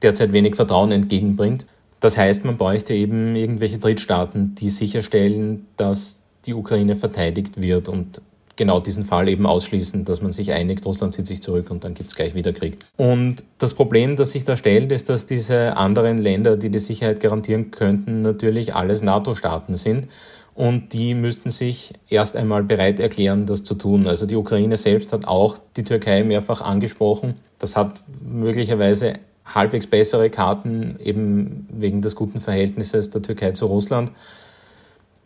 derzeit 0.03 0.31
wenig 0.31 0.55
Vertrauen 0.55 0.91
entgegenbringt. 0.91 1.65
Das 2.01 2.19
heißt, 2.19 2.45
man 2.45 2.57
bräuchte 2.57 2.93
eben 2.93 3.35
irgendwelche 3.35 3.79
Drittstaaten, 3.79 4.53
die 4.53 4.69
sicherstellen, 4.69 5.65
dass 5.75 6.21
die 6.45 6.53
Ukraine 6.53 6.95
verteidigt 6.95 7.59
wird 7.59 7.89
und 7.89 8.21
genau 8.55 8.79
diesen 8.79 9.05
Fall 9.05 9.27
eben 9.27 9.47
ausschließen, 9.47 10.05
dass 10.05 10.21
man 10.21 10.31
sich 10.31 10.51
einigt, 10.51 10.85
Russland 10.85 11.15
zieht 11.15 11.25
sich 11.25 11.41
zurück 11.41 11.71
und 11.71 11.83
dann 11.83 11.95
gibt 11.95 12.11
es 12.11 12.15
gleich 12.15 12.35
wieder 12.35 12.53
Krieg. 12.53 12.77
Und 12.97 13.43
das 13.57 13.73
Problem, 13.73 14.15
das 14.17 14.31
sich 14.31 14.45
da 14.45 14.55
stellt, 14.55 14.91
ist, 14.91 15.09
dass 15.09 15.25
diese 15.25 15.77
anderen 15.77 16.19
Länder, 16.19 16.57
die 16.57 16.69
die 16.69 16.77
Sicherheit 16.77 17.21
garantieren 17.21 17.71
könnten, 17.71 18.21
natürlich 18.21 18.75
alles 18.75 19.01
NATO-Staaten 19.01 19.75
sind. 19.75 20.09
Und 20.53 20.93
die 20.93 21.13
müssten 21.13 21.49
sich 21.49 21.93
erst 22.09 22.35
einmal 22.35 22.63
bereit 22.63 22.99
erklären, 22.99 23.45
das 23.45 23.63
zu 23.63 23.73
tun. 23.75 24.07
Also 24.07 24.25
die 24.25 24.35
Ukraine 24.35 24.77
selbst 24.77 25.13
hat 25.13 25.25
auch 25.27 25.57
die 25.77 25.83
Türkei 25.83 26.23
mehrfach 26.23 26.61
angesprochen. 26.61 27.35
Das 27.57 27.77
hat 27.77 28.01
möglicherweise 28.21 29.13
halbwegs 29.45 29.87
bessere 29.87 30.29
Karten, 30.29 30.99
eben 31.03 31.67
wegen 31.71 32.01
des 32.01 32.15
guten 32.15 32.41
Verhältnisses 32.41 33.09
der 33.09 33.21
Türkei 33.21 33.51
zu 33.51 33.65
Russland. 33.65 34.11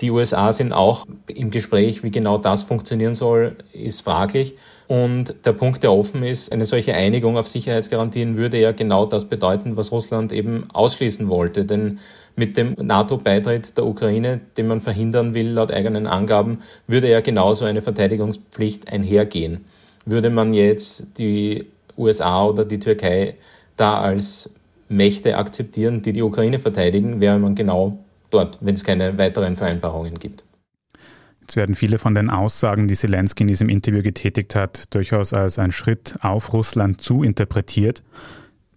Die 0.02 0.12
USA 0.12 0.52
sind 0.52 0.74
auch 0.74 1.06
im 1.28 1.52
Gespräch, 1.52 2.04
wie 2.04 2.12
genau 2.12 2.38
das 2.38 2.64
funktionieren 2.64 3.16
soll, 3.16 3.56
ist 3.72 4.02
fraglich. 4.02 4.56
Und 4.88 5.36
der 5.46 5.54
Punkt, 5.54 5.84
der 5.84 5.94
offen 5.94 6.22
ist, 6.24 6.52
eine 6.52 6.66
solche 6.66 6.94
Einigung 6.94 7.38
auf 7.38 7.48
Sicherheitsgarantien 7.48 8.36
würde 8.36 8.60
ja 8.60 8.74
genau 8.74 9.06
das 9.06 9.26
bedeuten, 9.26 9.78
was 9.78 9.94
Russland 9.94 10.34
eben 10.34 10.68
ausschließen 10.74 11.30
wollte. 11.30 11.64
Denn 11.64 12.00
mit 12.36 12.58
dem 12.58 12.76
NATO-Beitritt 12.78 13.78
der 13.78 13.86
Ukraine, 13.86 14.42
den 14.58 14.68
man 14.68 14.82
verhindern 14.82 15.34
will, 15.34 15.52
laut 15.52 15.72
eigenen 15.72 16.08
Angaben, 16.08 16.60
würde 16.88 17.10
ja 17.10 17.22
genauso 17.22 17.64
eine 17.64 17.82
Verteidigungspflicht 17.82 18.92
einhergehen. 18.92 19.64
Würde 20.06 20.30
man 20.30 20.54
jetzt 20.54 21.18
die 21.18 21.66
USA 21.98 22.46
oder 22.46 22.66
die 22.66 22.80
Türkei 22.80 23.36
da 23.78 24.02
als 24.02 24.50
Mächte 24.90 25.38
akzeptieren, 25.38 26.02
die 26.02 26.14
die 26.14 26.22
Ukraine 26.22 26.60
verteidigen, 26.60 27.22
wäre 27.22 27.40
man 27.40 27.56
genau 27.56 27.98
dort, 28.30 28.58
wenn 28.62 28.76
es 28.76 28.84
keine 28.84 29.18
weiteren 29.18 29.56
Vereinbarungen 29.56 30.20
gibt. 30.20 30.44
Jetzt 31.42 31.56
werden 31.58 31.76
viele 31.76 32.00
von 32.00 32.16
den 32.16 32.32
Aussagen, 32.32 32.88
die 32.88 32.96
Zelensky 32.96 33.44
in 33.44 33.48
diesem 33.48 33.70
Interview 33.70 34.02
getätigt 34.02 34.56
hat, 34.56 34.94
durchaus 34.96 35.32
als 35.32 35.60
ein 35.60 35.72
Schritt 35.72 36.16
auf 36.22 36.54
Russland 36.54 37.02
zu 37.02 37.22
interpretiert. 37.22 38.04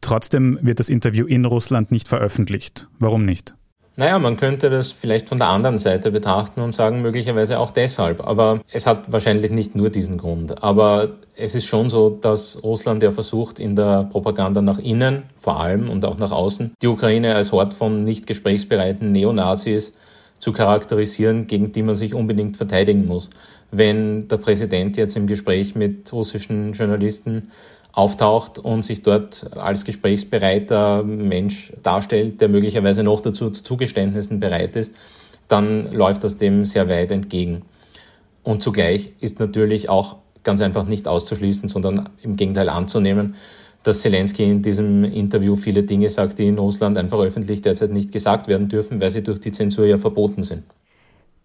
Trotzdem 0.02 0.58
wird 0.60 0.78
das 0.78 0.90
Interview 0.90 1.26
in 1.26 1.46
Russland 1.46 1.90
nicht 1.90 2.08
veröffentlicht. 2.08 2.86
Warum 2.98 3.24
nicht? 3.24 3.54
Naja, 3.98 4.20
man 4.20 4.36
könnte 4.36 4.70
das 4.70 4.92
vielleicht 4.92 5.28
von 5.28 5.38
der 5.38 5.48
anderen 5.48 5.76
Seite 5.76 6.12
betrachten 6.12 6.60
und 6.60 6.70
sagen, 6.70 7.02
möglicherweise 7.02 7.58
auch 7.58 7.72
deshalb. 7.72 8.24
Aber 8.24 8.60
es 8.70 8.86
hat 8.86 9.10
wahrscheinlich 9.10 9.50
nicht 9.50 9.74
nur 9.74 9.90
diesen 9.90 10.18
Grund. 10.18 10.62
Aber 10.62 11.16
es 11.34 11.56
ist 11.56 11.64
schon 11.64 11.90
so, 11.90 12.08
dass 12.08 12.62
Russland 12.62 13.02
ja 13.02 13.10
versucht, 13.10 13.58
in 13.58 13.74
der 13.74 14.04
Propaganda 14.04 14.62
nach 14.62 14.78
innen 14.78 15.24
vor 15.36 15.58
allem 15.58 15.90
und 15.90 16.04
auch 16.04 16.16
nach 16.16 16.30
außen, 16.30 16.74
die 16.80 16.86
Ukraine 16.86 17.34
als 17.34 17.50
Hort 17.50 17.74
von 17.74 18.04
nicht 18.04 18.28
gesprächsbereiten 18.28 19.10
Neonazis 19.10 19.94
zu 20.38 20.52
charakterisieren, 20.52 21.48
gegen 21.48 21.72
die 21.72 21.82
man 21.82 21.96
sich 21.96 22.14
unbedingt 22.14 22.56
verteidigen 22.56 23.04
muss. 23.04 23.30
Wenn 23.72 24.28
der 24.28 24.36
Präsident 24.36 24.96
jetzt 24.96 25.16
im 25.16 25.26
Gespräch 25.26 25.74
mit 25.74 26.12
russischen 26.12 26.72
Journalisten 26.72 27.50
auftaucht 27.92 28.58
und 28.58 28.82
sich 28.82 29.02
dort 29.02 29.56
als 29.56 29.84
gesprächsbereiter 29.84 31.02
Mensch 31.02 31.72
darstellt, 31.82 32.40
der 32.40 32.48
möglicherweise 32.48 33.02
noch 33.02 33.20
dazu 33.20 33.50
zu 33.50 33.62
Zugeständnissen 33.62 34.40
bereit 34.40 34.76
ist, 34.76 34.94
dann 35.48 35.92
läuft 35.92 36.24
das 36.24 36.36
dem 36.36 36.64
sehr 36.64 36.88
weit 36.88 37.10
entgegen. 37.10 37.62
Und 38.44 38.62
zugleich 38.62 39.12
ist 39.20 39.40
natürlich 39.40 39.88
auch 39.88 40.16
ganz 40.42 40.60
einfach 40.60 40.86
nicht 40.86 41.08
auszuschließen, 41.08 41.68
sondern 41.68 42.08
im 42.22 42.36
Gegenteil 42.36 42.68
anzunehmen, 42.68 43.34
dass 43.82 44.02
Zelensky 44.02 44.44
in 44.44 44.62
diesem 44.62 45.04
Interview 45.04 45.56
viele 45.56 45.82
Dinge 45.82 46.10
sagt, 46.10 46.38
die 46.38 46.46
in 46.46 46.58
Russland 46.58 46.98
einfach 46.98 47.18
öffentlich 47.18 47.62
derzeit 47.62 47.90
nicht 47.90 48.12
gesagt 48.12 48.48
werden 48.48 48.68
dürfen, 48.68 49.00
weil 49.00 49.10
sie 49.10 49.22
durch 49.22 49.40
die 49.40 49.52
Zensur 49.52 49.86
ja 49.86 49.98
verboten 49.98 50.42
sind. 50.42 50.64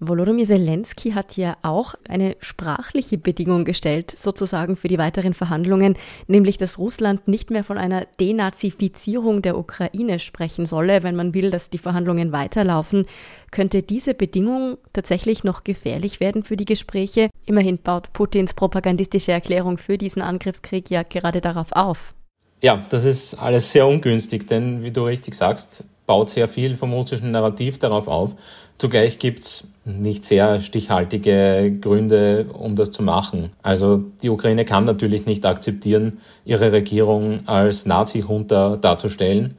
Volodymyr 0.07 0.45
Zelensky 0.45 1.11
hat 1.11 1.37
ja 1.37 1.57
auch 1.61 1.95
eine 2.07 2.35
sprachliche 2.39 3.17
Bedingung 3.17 3.65
gestellt, 3.65 4.13
sozusagen 4.17 4.75
für 4.75 4.87
die 4.87 4.97
weiteren 4.97 5.33
Verhandlungen, 5.33 5.97
nämlich 6.27 6.57
dass 6.57 6.77
Russland 6.77 7.27
nicht 7.27 7.51
mehr 7.51 7.63
von 7.63 7.77
einer 7.77 8.05
Denazifizierung 8.19 9.41
der 9.41 9.57
Ukraine 9.57 10.19
sprechen 10.19 10.65
solle, 10.65 11.03
wenn 11.03 11.15
man 11.15 11.33
will, 11.33 11.51
dass 11.51 11.69
die 11.69 11.77
Verhandlungen 11.77 12.31
weiterlaufen. 12.31 13.05
Könnte 13.51 13.83
diese 13.83 14.13
Bedingung 14.13 14.77
tatsächlich 14.93 15.43
noch 15.43 15.63
gefährlich 15.63 16.19
werden 16.19 16.43
für 16.43 16.57
die 16.57 16.65
Gespräche? 16.65 17.29
Immerhin 17.45 17.77
baut 17.77 18.13
Putins 18.13 18.53
propagandistische 18.53 19.31
Erklärung 19.31 19.77
für 19.77 19.97
diesen 19.97 20.21
Angriffskrieg 20.21 20.89
ja 20.89 21.03
gerade 21.03 21.41
darauf 21.41 21.71
auf. 21.71 22.13
Ja, 22.61 22.85
das 22.89 23.03
ist 23.03 23.35
alles 23.35 23.71
sehr 23.73 23.85
ungünstig, 23.85 24.47
denn 24.47 24.83
wie 24.83 24.91
du 24.91 25.03
richtig 25.03 25.35
sagst, 25.35 25.83
baut 26.05 26.29
sehr 26.29 26.47
viel 26.47 26.77
vom 26.77 26.93
russischen 26.93 27.31
Narrativ 27.31 27.79
darauf 27.79 28.07
auf. 28.07 28.35
Zugleich 28.77 29.19
gibt's 29.19 29.67
nicht 29.85 30.25
sehr 30.25 30.59
stichhaltige 30.59 31.77
Gründe, 31.79 32.47
um 32.53 32.75
das 32.75 32.91
zu 32.91 33.03
machen. 33.03 33.51
Also 33.61 34.03
die 34.21 34.29
Ukraine 34.29 34.65
kann 34.65 34.85
natürlich 34.85 35.25
nicht 35.25 35.45
akzeptieren, 35.45 36.19
ihre 36.45 36.71
Regierung 36.71 37.47
als 37.47 37.85
Nazi-Junta 37.85 38.77
darzustellen. 38.77 39.57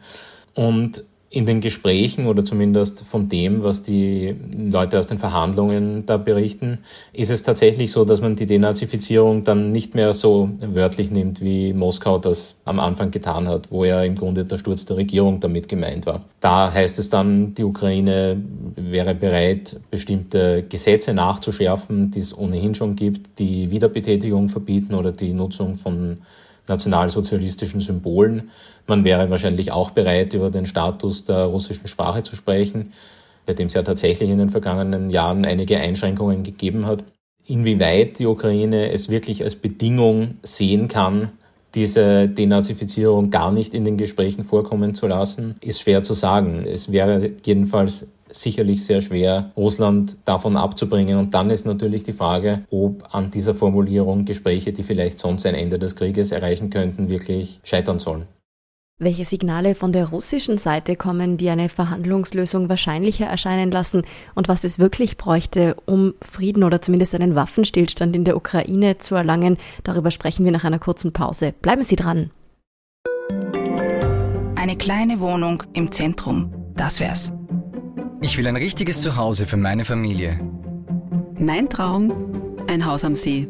Und 0.55 1.05
in 1.35 1.47
den 1.47 1.61
Gesprächen 1.61 2.27
oder 2.27 2.45
zumindest 2.45 3.03
von 3.03 3.29
dem, 3.29 3.65
was 3.65 3.83
die 3.83 4.37
Leute 4.57 5.01
aus 5.01 5.09
den 5.09 5.19
Verhandlungen 5.19 6.07
da 6.07 6.17
berichten, 6.17 6.79
ist 7.13 7.31
es 7.31 7.43
tatsächlich 7.43 7.91
so, 7.91 8.05
dass 8.05 8.21
man 8.21 8.37
die 8.37 8.47
Denazifizierung 8.47 9.43
dann 9.43 9.73
nicht 9.73 9.97
mehr 9.97 10.15
so 10.15 10.51
wörtlich 10.61 11.11
nimmt, 11.11 11.41
wie 11.41 11.73
Moskau 11.73 12.19
das 12.19 12.57
am 12.65 12.79
Anfang 12.79 13.11
getan 13.11 13.49
hat, 13.49 13.73
wo 13.73 13.85
ja 13.85 14.05
im 14.05 14.15
Grunde 14.15 14.45
der 14.45 14.59
Sturz 14.59 14.87
der 14.87 14.97
Regierung 14.97 15.41
damit 15.41 15.69
gemeint 15.69 16.07
war. 16.07 16.23
Da 16.39 16.73
heißt 16.73 17.01
es 17.01 17.11
dann, 17.11 17.53
die 17.55 17.65
Ukraine 17.65 18.41
wäre 18.77 19.17
bereit, 19.17 19.81
bestimmte 19.91 20.63
Gesetze 20.69 21.15
nachzuschärfen, 21.15 22.13
die 22.13 22.21
es 22.21 22.37
ohnehin 22.37 22.77
schon 22.77 22.95
gibt, 22.95 23.41
die 23.41 23.73
Wiederbetätigung 23.73 24.49
verbieten 24.49 24.95
oder 24.95 25.11
die 25.11 25.33
Nutzung 25.33 25.75
von 25.75 26.19
nationalsozialistischen 26.69 27.81
Symbolen. 27.81 28.51
Man 28.87 29.05
wäre 29.05 29.31
wahrscheinlich 29.31 29.73
auch 29.73 29.91
bereit, 29.91 30.35
über 30.35 30.51
den 30.51 30.67
Status 30.67 31.25
der 31.25 31.45
russischen 31.45 31.89
Sprache 31.89 32.23
zu 32.23 32.37
sprechen, 32.37 32.93
bei 33.47 33.55
dem 33.55 33.67
es 33.67 33.75
ja 33.75 33.83
tatsächlich 33.83 34.31
in 34.31 34.39
den 34.39 34.51
vergangenen 34.51 35.11
Jahren 35.11 35.45
einige 35.45 35.79
Einschränkungen 35.79 36.43
gegeben 36.43 36.87
hat. 36.87 37.05
Inwieweit 37.47 38.19
die 38.19 38.27
Ukraine 38.27 38.91
es 38.91 39.11
wirklich 39.11 39.45
als 39.45 39.57
Bedingung 39.57 40.39
sehen 40.43 40.89
kann, 40.89 41.33
diese 41.75 42.29
Denazifizierung 42.29 43.31
gar 43.31 43.53
nicht 43.53 43.75
in 43.75 43.85
den 43.85 43.97
Gesprächen 43.97 44.45
vorkommen 44.45 44.95
zu 44.95 45.07
lassen, 45.07 45.57
ist 45.61 45.81
schwer 45.81 46.03
zu 46.03 46.15
sagen. 46.15 46.65
Es 46.65 46.93
wäre 46.93 47.33
jedenfalls 47.45 48.07
sicherlich 48.35 48.85
sehr 48.85 49.01
schwer, 49.01 49.51
Russland 49.57 50.17
davon 50.25 50.57
abzubringen. 50.57 51.19
Und 51.19 51.35
dann 51.35 51.51
ist 51.51 51.67
natürlich 51.67 52.03
die 52.03 52.13
Frage, 52.13 52.63
ob 52.71 53.15
an 53.15 53.31
dieser 53.31 53.55
Formulierung 53.55 54.25
Gespräche, 54.25 54.73
die 54.73 54.83
vielleicht 54.83 55.19
sonst 55.19 55.47
ein 55.47 55.55
Ende 55.55 55.79
des 55.79 55.97
Krieges 55.97 56.33
erreichen 56.33 56.71
könnten, 56.71 57.09
wirklich 57.09 57.61
scheitern 57.63 57.99
sollen. 57.99 58.27
Welche 59.01 59.25
Signale 59.25 59.75
von 59.75 59.91
der 59.93 60.11
russischen 60.11 60.57
Seite 60.57 60.95
kommen, 60.95 61.37
die 61.37 61.51
eine 61.51 61.69
Verhandlungslösung 61.69 62.69
wahrscheinlicher 62.69 63.27
erscheinen 63.27 63.73
lassen 63.73 64.03
und 64.37 64.47
was 64.47 64.63
es 64.63 64.79
wirklich 64.79 65.17
bräuchte, 65.17 65.77
um 65.85 66.15
Frieden 66.23 66.63
oder 66.63 66.81
zumindest 66.81 67.13
einen 67.17 67.35
Waffenstillstand 67.35 68.15
in 68.15 68.23
der 68.23 68.37
Ukraine 68.37 68.99
zu 68.99 69.17
erlangen, 69.17 69.57
darüber 69.83 70.13
sprechen 70.13 70.45
wir 70.45 70.53
nach 70.53 70.63
einer 70.63 70.79
kurzen 70.79 71.13
Pause. 71.13 71.53
Bleiben 71.61 71.83
Sie 71.83 71.97
dran. 71.97 72.31
Eine 74.55 74.77
kleine 74.79 75.19
Wohnung 75.19 75.65
im 75.73 75.91
Zentrum, 75.91 76.55
das 76.77 77.01
wär's. 77.01 77.33
Ich 78.25 78.39
will 78.39 78.47
ein 78.47 78.57
richtiges 78.57 79.03
Zuhause 79.03 79.45
für 79.45 79.59
meine 79.59 79.85
Familie. 79.85 80.41
Mein 81.39 81.69
Traum, 81.69 82.11
ein 82.69 82.87
Haus 82.87 83.05
am 83.05 83.17
See. 83.17 83.49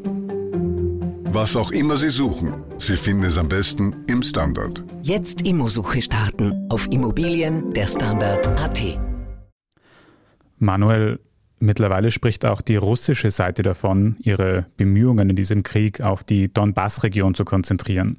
Was 1.31 1.54
auch 1.54 1.71
immer 1.71 1.97
Sie 1.97 2.11
suchen, 2.11 2.57
Sie 2.78 2.97
finden 2.97 3.23
es 3.23 3.38
am 3.38 3.49
besten 3.49 3.95
im 4.09 4.25
Standard. 4.25 4.83
Jetzt 5.04 5.43
Immosuche 5.43 6.02
starten 6.02 6.66
auf 6.71 6.88
Immobilien 6.90 7.73
der 7.73 7.87
Standard.at. 7.87 8.99
Manuel, 10.59 11.21
mittlerweile 11.61 12.11
spricht 12.11 12.45
auch 12.45 12.61
die 12.61 12.75
russische 12.75 13.31
Seite 13.31 13.62
davon, 13.62 14.16
ihre 14.19 14.66
Bemühungen 14.76 15.31
in 15.31 15.37
diesem 15.37 15.62
Krieg 15.62 16.00
auf 16.00 16.25
die 16.25 16.52
Donbass-Region 16.52 17.37
zu 17.37 17.45
konzentrieren. 17.45 18.19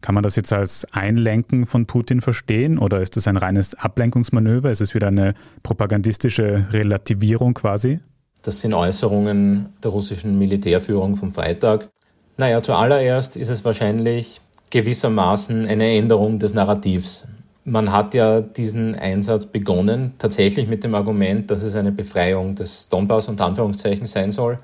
Kann 0.00 0.14
man 0.14 0.24
das 0.24 0.36
jetzt 0.36 0.52
als 0.52 0.86
Einlenken 0.92 1.66
von 1.66 1.86
Putin 1.86 2.20
verstehen 2.20 2.78
oder 2.78 3.02
ist 3.02 3.16
das 3.16 3.26
ein 3.26 3.36
reines 3.36 3.74
Ablenkungsmanöver? 3.74 4.70
Ist 4.70 4.80
es 4.80 4.94
wieder 4.94 5.08
eine 5.08 5.34
propagandistische 5.62 6.66
Relativierung 6.70 7.54
quasi? 7.54 8.00
Das 8.42 8.60
sind 8.60 8.72
Äußerungen 8.72 9.74
der 9.82 9.90
russischen 9.90 10.38
Militärführung 10.38 11.16
vom 11.16 11.32
Freitag. 11.32 11.90
Naja, 12.38 12.62
zuallererst 12.62 13.36
ist 13.36 13.50
es 13.50 13.64
wahrscheinlich 13.66 14.40
gewissermaßen 14.70 15.66
eine 15.66 15.94
Änderung 15.94 16.38
des 16.38 16.54
Narrativs. 16.54 17.26
Man 17.64 17.92
hat 17.92 18.14
ja 18.14 18.40
diesen 18.40 18.94
Einsatz 18.94 19.44
begonnen, 19.44 20.14
tatsächlich 20.18 20.66
mit 20.66 20.82
dem 20.82 20.94
Argument, 20.94 21.50
dass 21.50 21.62
es 21.62 21.76
eine 21.76 21.92
Befreiung 21.92 22.54
des 22.54 22.88
Donbass 22.88 23.28
unter 23.28 23.44
Anführungszeichen 23.44 24.06
sein 24.06 24.32
soll. 24.32 24.58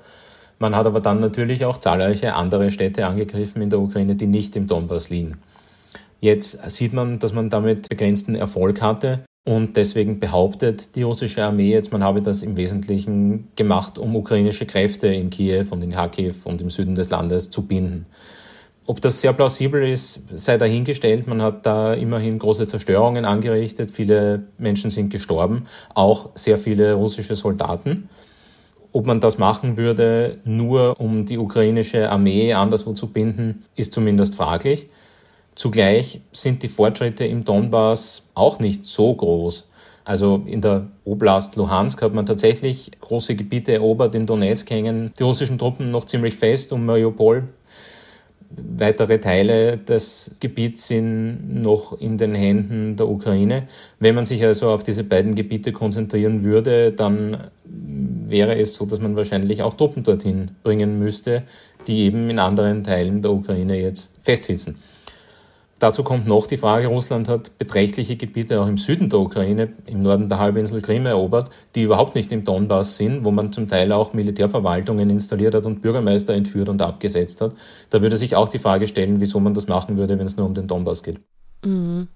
Man 0.59 0.75
hat 0.75 0.85
aber 0.85 1.01
dann 1.01 1.19
natürlich 1.19 1.65
auch 1.65 1.77
zahlreiche 1.77 2.33
andere 2.33 2.71
Städte 2.71 3.05
angegriffen 3.05 3.61
in 3.61 3.69
der 3.69 3.79
Ukraine, 3.79 4.15
die 4.15 4.27
nicht 4.27 4.55
im 4.55 4.67
Donbass 4.67 5.09
liegen. 5.09 5.37
Jetzt 6.19 6.71
sieht 6.71 6.93
man, 6.93 7.19
dass 7.19 7.33
man 7.33 7.49
damit 7.49 7.89
begrenzten 7.89 8.35
Erfolg 8.35 8.81
hatte 8.81 9.23
Und 9.47 9.77
deswegen 9.77 10.19
behauptet 10.19 10.97
die 10.97 11.03
russische 11.03 11.41
Armee 11.45 11.71
jetzt, 11.71 11.93
man 11.93 12.03
habe 12.03 12.21
das 12.21 12.43
im 12.43 12.57
Wesentlichen 12.57 13.47
gemacht, 13.55 13.97
um 13.97 14.13
ukrainische 14.13 14.65
Kräfte 14.65 15.07
in 15.07 15.29
Kiew 15.29 15.67
und 15.69 15.81
in 15.85 15.93
Kharkiv 15.93 16.45
und 16.45 16.61
im 16.61 16.69
Süden 16.69 16.95
des 16.95 17.09
Landes 17.11 17.49
zu 17.49 17.65
binden. 17.65 18.07
Ob 18.85 18.99
das 18.99 19.21
sehr 19.21 19.31
plausibel 19.31 19.89
ist, 19.89 20.23
sei 20.35 20.57
dahingestellt. 20.57 21.27
Man 21.27 21.41
hat 21.41 21.65
da 21.65 21.93
immerhin 21.93 22.39
große 22.39 22.67
Zerstörungen 22.67 23.23
angerichtet. 23.23 23.91
Viele 23.91 24.43
Menschen 24.57 24.91
sind 24.91 25.11
gestorben, 25.11 25.67
auch 25.93 26.31
sehr 26.35 26.57
viele 26.57 26.95
russische 26.95 27.35
Soldaten. 27.35 28.09
Ob 28.97 29.05
man 29.05 29.19
das 29.19 29.37
machen 29.37 29.77
würde, 29.77 30.39
nur 30.43 30.99
um 30.99 31.27
die 31.27 31.37
ukrainische 31.37 32.09
Armee 32.09 32.53
anderswo 32.53 32.93
zu 32.93 33.05
binden, 33.13 33.63
ist 33.75 33.93
zumindest 33.93 34.33
fraglich. 34.33 34.87
Zugleich 35.53 36.21
sind 36.31 36.63
die 36.63 36.67
Fortschritte 36.67 37.23
im 37.23 37.45
Donbass 37.45 38.27
auch 38.33 38.57
nicht 38.57 38.87
so 38.87 39.13
groß. 39.13 39.67
Also 40.03 40.41
in 40.47 40.61
der 40.61 40.87
Oblast 41.05 41.57
Luhansk 41.57 42.01
hat 42.01 42.15
man 42.15 42.25
tatsächlich 42.25 42.89
große 42.99 43.35
Gebiete 43.35 43.73
erobert. 43.73 44.15
In 44.15 44.25
Donetsk 44.25 44.67
hängen 44.71 45.13
die 45.19 45.23
russischen 45.23 45.59
Truppen 45.59 45.91
noch 45.91 46.05
ziemlich 46.05 46.35
fest 46.35 46.73
um 46.73 46.83
Mariupol 46.83 47.49
Weitere 48.49 49.19
Teile 49.19 49.77
des 49.77 50.31
Gebiets 50.39 50.87
sind 50.87 51.61
noch 51.61 51.99
in 51.99 52.17
den 52.17 52.33
Händen 52.33 52.95
der 52.95 53.07
Ukraine. 53.07 53.67
Wenn 53.99 54.15
man 54.15 54.25
sich 54.25 54.43
also 54.43 54.69
auf 54.69 54.83
diese 54.83 55.03
beiden 55.03 55.35
Gebiete 55.35 55.73
konzentrieren 55.73 56.43
würde, 56.43 56.91
dann 56.91 57.49
wäre 57.65 58.57
es 58.57 58.75
so, 58.75 58.85
dass 58.85 59.01
man 59.01 59.15
wahrscheinlich 59.15 59.61
auch 59.61 59.73
Truppen 59.73 60.03
dorthin 60.03 60.51
bringen 60.63 60.97
müsste, 60.97 61.43
die 61.87 62.05
eben 62.05 62.29
in 62.29 62.39
anderen 62.39 62.83
Teilen 62.83 63.21
der 63.21 63.31
Ukraine 63.31 63.79
jetzt 63.79 64.13
festsitzen. 64.21 64.77
Dazu 65.79 66.03
kommt 66.03 66.25
noch 66.25 66.47
die 66.47 66.57
Frage, 66.57 66.87
Russland 66.87 67.27
hat 67.27 67.55
beträchtliche 67.59 68.15
Gebiete 68.15 68.59
auch 68.59 68.67
im 68.67 68.77
Süden 68.77 69.09
der 69.09 69.19
Ukraine, 69.19 69.73
im 69.85 69.99
Norden 69.99 70.27
der 70.27 70.39
Halbinsel 70.39 70.81
Krim 70.81 71.05
erobert, 71.05 71.51
die 71.75 71.83
überhaupt 71.83 72.15
nicht 72.15 72.31
im 72.31 72.43
Donbass 72.43 72.97
sind, 72.97 73.23
wo 73.23 73.29
man 73.29 73.53
zum 73.53 73.67
Teil 73.67 73.91
auch 73.91 74.13
Militärverwaltungen 74.13 75.09
installiert 75.11 75.53
hat 75.53 75.67
und 75.67 75.83
Bürgermeister 75.83 76.33
entführt 76.33 76.69
und 76.69 76.81
abgesetzt 76.81 77.41
hat. 77.41 77.53
Da 77.91 78.01
würde 78.01 78.17
sich 78.17 78.35
auch 78.35 78.49
die 78.49 78.57
Frage 78.57 78.87
stellen, 78.87 79.21
wieso 79.21 79.39
man 79.39 79.53
das 79.53 79.67
machen 79.67 79.97
würde, 79.97 80.17
wenn 80.17 80.25
es 80.25 80.35
nur 80.35 80.47
um 80.47 80.55
den 80.55 80.67
Donbass 80.67 81.03
geht. 81.03 81.19
Mhm. 81.63 82.07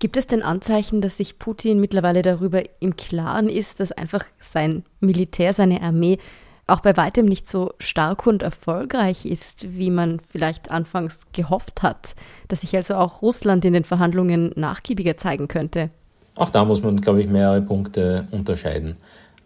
Gibt 0.00 0.16
es 0.16 0.26
denn 0.26 0.42
Anzeichen, 0.42 1.00
dass 1.00 1.18
sich 1.18 1.38
Putin 1.38 1.80
mittlerweile 1.80 2.22
darüber 2.22 2.62
im 2.80 2.96
Klaren 2.96 3.48
ist, 3.48 3.78
dass 3.78 3.92
einfach 3.92 4.24
sein 4.40 4.84
Militär, 4.98 5.52
seine 5.52 5.80
Armee 5.80 6.18
auch 6.66 6.80
bei 6.80 6.96
weitem 6.96 7.26
nicht 7.26 7.48
so 7.48 7.72
stark 7.78 8.26
und 8.26 8.42
erfolgreich 8.42 9.26
ist, 9.26 9.76
wie 9.76 9.90
man 9.90 10.20
vielleicht 10.20 10.70
anfangs 10.70 11.26
gehofft 11.32 11.82
hat, 11.82 12.14
dass 12.48 12.60
sich 12.60 12.74
also 12.76 12.94
auch 12.94 13.22
Russland 13.22 13.64
in 13.64 13.72
den 13.72 13.84
Verhandlungen 13.84 14.52
nachgiebiger 14.56 15.16
zeigen 15.16 15.48
könnte. 15.48 15.90
Auch 16.34 16.50
da 16.50 16.64
muss 16.64 16.82
man, 16.82 17.00
glaube 17.00 17.20
ich, 17.20 17.28
mehrere 17.28 17.60
Punkte 17.60 18.26
unterscheiden. 18.30 18.96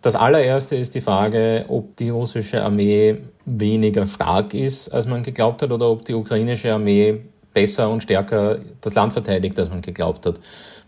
Das 0.03 0.15
allererste 0.15 0.77
ist 0.77 0.95
die 0.95 1.01
Frage, 1.01 1.65
ob 1.69 1.97
die 1.97 2.11
russische 2.11 2.63
Armee 2.63 3.23
weniger 3.45 4.07
stark 4.07 4.55
ist, 4.55 4.91
als 4.91 5.07
man 5.07 5.25
geglaubt 5.25 5.63
hat, 5.63 5.73
oder 5.73 5.91
ob 5.91 6.05
die 6.05 6.15
ukrainische 6.15 6.73
Armee 6.73 7.23
besser 7.53 7.91
und 7.91 8.03
stärker 8.03 8.59
das 8.83 8.95
Land 8.95 9.15
verteidigt, 9.15 9.59
als 9.59 9.69
man 9.69 9.83
geglaubt 9.83 10.27
hat. 10.27 10.39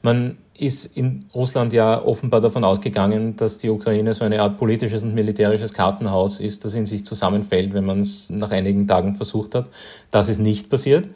Man 0.03 0.37
ist 0.59 0.97
in 0.97 1.25
Russland 1.35 1.73
ja 1.73 2.03
offenbar 2.03 2.41
davon 2.41 2.65
ausgegangen, 2.65 3.37
dass 3.37 3.59
die 3.59 3.71
Ukraine 3.71 4.13
so 4.13 4.25
eine 4.25 4.43
Art 4.43 4.59
politisches 4.59 5.03
und 5.03 5.15
militärisches 5.15 5.73
Kartenhaus 5.73 6.41
ist, 6.41 6.65
das 6.65 6.75
in 6.75 6.85
sich 6.85 7.05
zusammenfällt, 7.05 7.73
wenn 7.75 7.85
man 7.85 8.01
es 8.01 8.29
nach 8.29 8.51
einigen 8.51 8.89
Tagen 8.89 9.15
versucht 9.15 9.55
hat. 9.55 9.69
Das 10.11 10.29
ist 10.29 10.39
nicht 10.39 10.69
passiert. 10.69 11.07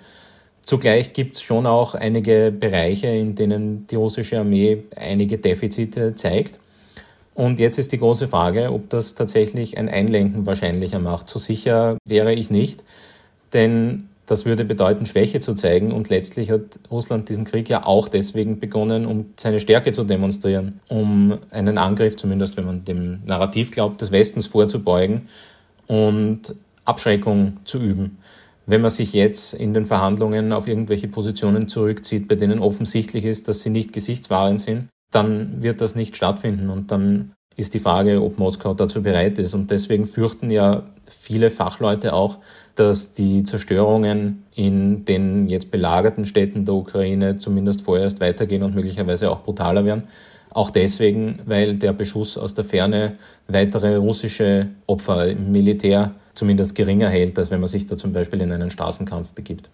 Zugleich 0.64 1.12
gibt 1.12 1.34
es 1.34 1.42
schon 1.42 1.66
auch 1.66 1.96
einige 1.96 2.52
Bereiche, 2.52 3.08
in 3.08 3.34
denen 3.34 3.86
die 3.88 3.96
russische 3.96 4.38
Armee 4.38 4.84
einige 4.96 5.38
Defizite 5.38 6.14
zeigt. 6.14 6.60
Und 7.34 7.58
jetzt 7.58 7.78
ist 7.78 7.90
die 7.90 7.98
große 7.98 8.28
Frage, 8.28 8.72
ob 8.72 8.90
das 8.90 9.16
tatsächlich 9.16 9.76
ein 9.76 9.88
Einlenken 9.88 10.46
wahrscheinlicher 10.46 11.00
macht. 11.00 11.28
So 11.28 11.40
sicher 11.40 11.96
wäre 12.04 12.32
ich 12.32 12.50
nicht, 12.50 12.84
denn 13.52 14.08
das 14.32 14.46
würde 14.46 14.64
bedeuten, 14.64 15.04
Schwäche 15.04 15.40
zu 15.40 15.54
zeigen. 15.54 15.92
Und 15.92 16.08
letztlich 16.08 16.50
hat 16.50 16.80
Russland 16.90 17.28
diesen 17.28 17.44
Krieg 17.44 17.68
ja 17.68 17.84
auch 17.84 18.08
deswegen 18.08 18.58
begonnen, 18.58 19.04
um 19.04 19.26
seine 19.36 19.60
Stärke 19.60 19.92
zu 19.92 20.04
demonstrieren, 20.04 20.80
um 20.88 21.38
einen 21.50 21.76
Angriff, 21.76 22.16
zumindest 22.16 22.56
wenn 22.56 22.64
man 22.64 22.84
dem 22.84 23.20
Narrativ 23.26 23.70
glaubt, 23.70 24.00
des 24.00 24.10
Westens 24.10 24.46
vorzubeugen 24.46 25.28
und 25.86 26.54
Abschreckung 26.86 27.58
zu 27.64 27.78
üben. 27.78 28.18
Wenn 28.64 28.80
man 28.80 28.90
sich 28.90 29.12
jetzt 29.12 29.52
in 29.52 29.74
den 29.74 29.84
Verhandlungen 29.84 30.52
auf 30.52 30.66
irgendwelche 30.66 31.08
Positionen 31.08 31.68
zurückzieht, 31.68 32.26
bei 32.26 32.36
denen 32.36 32.58
offensichtlich 32.58 33.26
ist, 33.26 33.48
dass 33.48 33.60
sie 33.60 33.70
nicht 33.70 33.92
gesichtswahrend 33.92 34.60
sind, 34.62 34.88
dann 35.10 35.62
wird 35.62 35.82
das 35.82 35.94
nicht 35.94 36.16
stattfinden. 36.16 36.70
Und 36.70 36.90
dann 36.90 37.32
ist 37.56 37.74
die 37.74 37.80
Frage, 37.80 38.22
ob 38.22 38.38
Moskau 38.38 38.72
dazu 38.72 39.02
bereit 39.02 39.38
ist. 39.38 39.52
Und 39.52 39.70
deswegen 39.70 40.06
fürchten 40.06 40.48
ja 40.48 40.84
viele 41.06 41.50
Fachleute 41.50 42.14
auch, 42.14 42.38
dass 42.74 43.12
die 43.12 43.44
Zerstörungen 43.44 44.44
in 44.54 45.04
den 45.04 45.48
jetzt 45.48 45.70
belagerten 45.70 46.24
Städten 46.24 46.64
der 46.64 46.74
Ukraine 46.74 47.38
zumindest 47.38 47.82
vorerst 47.82 48.20
weitergehen 48.20 48.62
und 48.62 48.74
möglicherweise 48.74 49.30
auch 49.30 49.42
brutaler 49.42 49.84
werden. 49.84 50.04
Auch 50.50 50.70
deswegen, 50.70 51.40
weil 51.46 51.74
der 51.74 51.92
Beschuss 51.92 52.36
aus 52.36 52.54
der 52.54 52.64
Ferne 52.64 53.16
weitere 53.48 53.96
russische 53.96 54.68
Opfer 54.86 55.28
im 55.28 55.50
Militär 55.50 56.14
zumindest 56.34 56.74
geringer 56.74 57.08
hält, 57.08 57.38
als 57.38 57.50
wenn 57.50 57.60
man 57.60 57.68
sich 57.68 57.86
da 57.86 57.96
zum 57.96 58.12
Beispiel 58.12 58.40
in 58.40 58.52
einen 58.52 58.70
Straßenkampf 58.70 59.32
begibt. 59.32 59.70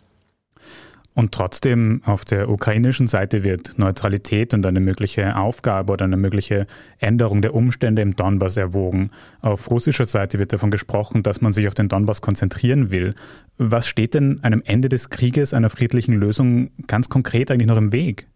Und 1.18 1.32
trotzdem 1.32 2.00
auf 2.04 2.24
der 2.24 2.48
ukrainischen 2.48 3.08
Seite 3.08 3.42
wird 3.42 3.76
Neutralität 3.76 4.54
und 4.54 4.64
eine 4.64 4.78
mögliche 4.78 5.36
Aufgabe 5.36 5.92
oder 5.92 6.04
eine 6.04 6.16
mögliche 6.16 6.68
Änderung 7.00 7.42
der 7.42 7.54
Umstände 7.54 8.02
im 8.02 8.14
Donbass 8.14 8.56
erwogen. 8.56 9.10
Auf 9.40 9.68
russischer 9.68 10.04
Seite 10.04 10.38
wird 10.38 10.52
davon 10.52 10.70
gesprochen, 10.70 11.24
dass 11.24 11.40
man 11.40 11.52
sich 11.52 11.66
auf 11.66 11.74
den 11.74 11.88
Donbass 11.88 12.20
konzentrieren 12.20 12.92
will. 12.92 13.16
Was 13.56 13.88
steht 13.88 14.14
denn 14.14 14.44
einem 14.44 14.62
Ende 14.64 14.88
des 14.88 15.10
Krieges, 15.10 15.54
einer 15.54 15.70
friedlichen 15.70 16.14
Lösung 16.14 16.70
ganz 16.86 17.08
konkret 17.08 17.50
eigentlich 17.50 17.66
noch 17.66 17.78
im 17.78 17.90
Weg? 17.90 18.28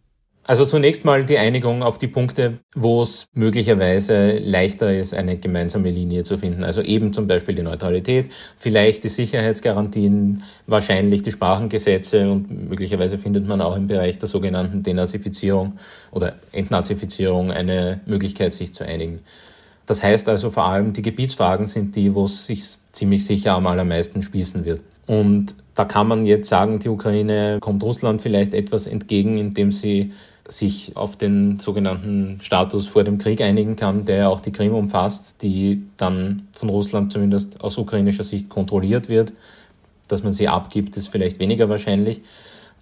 Also 0.44 0.64
zunächst 0.64 1.05
mal 1.05 1.24
die 1.24 1.38
Einigung 1.38 1.85
auf 1.85 1.98
die 1.98 2.09
Punkte, 2.09 2.59
wo 2.74 3.02
es 3.02 3.26
möglicherweise 3.33 4.38
leichter 4.38 4.92
ist, 4.92 5.14
eine 5.14 5.38
gemeinsame 5.38 5.90
Linie 5.90 6.24
zu 6.24 6.37
finden. 6.37 6.64
Also 6.64 6.83
eben 6.83 7.12
zum 7.12 7.28
Beispiel 7.28 7.55
die 7.55 7.62
Neutralität, 7.62 8.33
vielleicht 8.57 9.05
die 9.05 9.09
Sicherheitsgarantien, 9.09 10.42
wahrscheinlich 10.66 11.22
die 11.22 11.31
Sprachengesetze 11.31 12.28
und 12.28 12.68
möglicherweise 12.70 13.18
findet 13.18 13.46
man 13.46 13.61
auch 13.61 13.76
im 13.76 13.87
Bereich 13.87 14.18
der 14.18 14.28
sogenannten 14.28 14.83
Denazifizierung 14.83 15.78
oder 16.11 16.35
Entnazifizierung 16.50 17.52
eine 17.52 18.00
Möglichkeit, 18.05 18.52
sich 18.52 18.74
zu 18.74 18.85
einigen. 18.85 19.20
Das 19.87 20.02
heißt 20.02 20.28
also 20.28 20.50
vor 20.50 20.64
allem, 20.64 20.92
die 20.92 21.02
Gebietsfragen 21.02 21.68
sind 21.68 21.94
die, 21.94 22.16
wo 22.16 22.24
es 22.24 22.46
sich 22.46 22.64
ziemlich 22.90 23.24
sicher 23.24 23.52
am 23.52 23.68
allermeisten 23.68 24.22
spießen 24.22 24.64
wird. 24.64 24.81
Und 25.07 25.55
da 25.74 25.85
kann 25.85 26.09
man 26.09 26.26
jetzt 26.26 26.48
sagen, 26.48 26.81
die 26.81 26.88
Ukraine 26.88 27.59
kommt 27.61 27.83
Russland 27.83 28.20
vielleicht 28.20 28.55
etwas 28.55 28.87
entgegen, 28.87 29.38
indem 29.38 29.70
sie 29.72 30.12
sich 30.48 30.96
auf 30.96 31.16
den 31.16 31.59
sogenannten 31.59 32.38
Status 32.40 32.88
vor 32.88 33.05
dem 33.05 33.18
Krieg 33.18 33.40
einigen 33.40 33.76
kann, 33.76 34.05
der 34.05 34.28
auch 34.28 34.40
die 34.40 34.52
Krim 34.52 34.74
umfasst, 34.74 35.42
die 35.42 35.85
dann 35.96 36.48
von 36.52 36.68
Russland 36.68 37.12
zumindest 37.12 37.62
aus 37.62 37.78
ukrainischer 37.78 38.24
Sicht 38.24 38.48
kontrolliert 38.48 39.09
wird. 39.09 39.33
Dass 40.09 40.22
man 40.22 40.33
sie 40.33 40.48
abgibt, 40.48 40.96
ist 40.96 41.09
vielleicht 41.09 41.38
weniger 41.38 41.68
wahrscheinlich. 41.68 42.22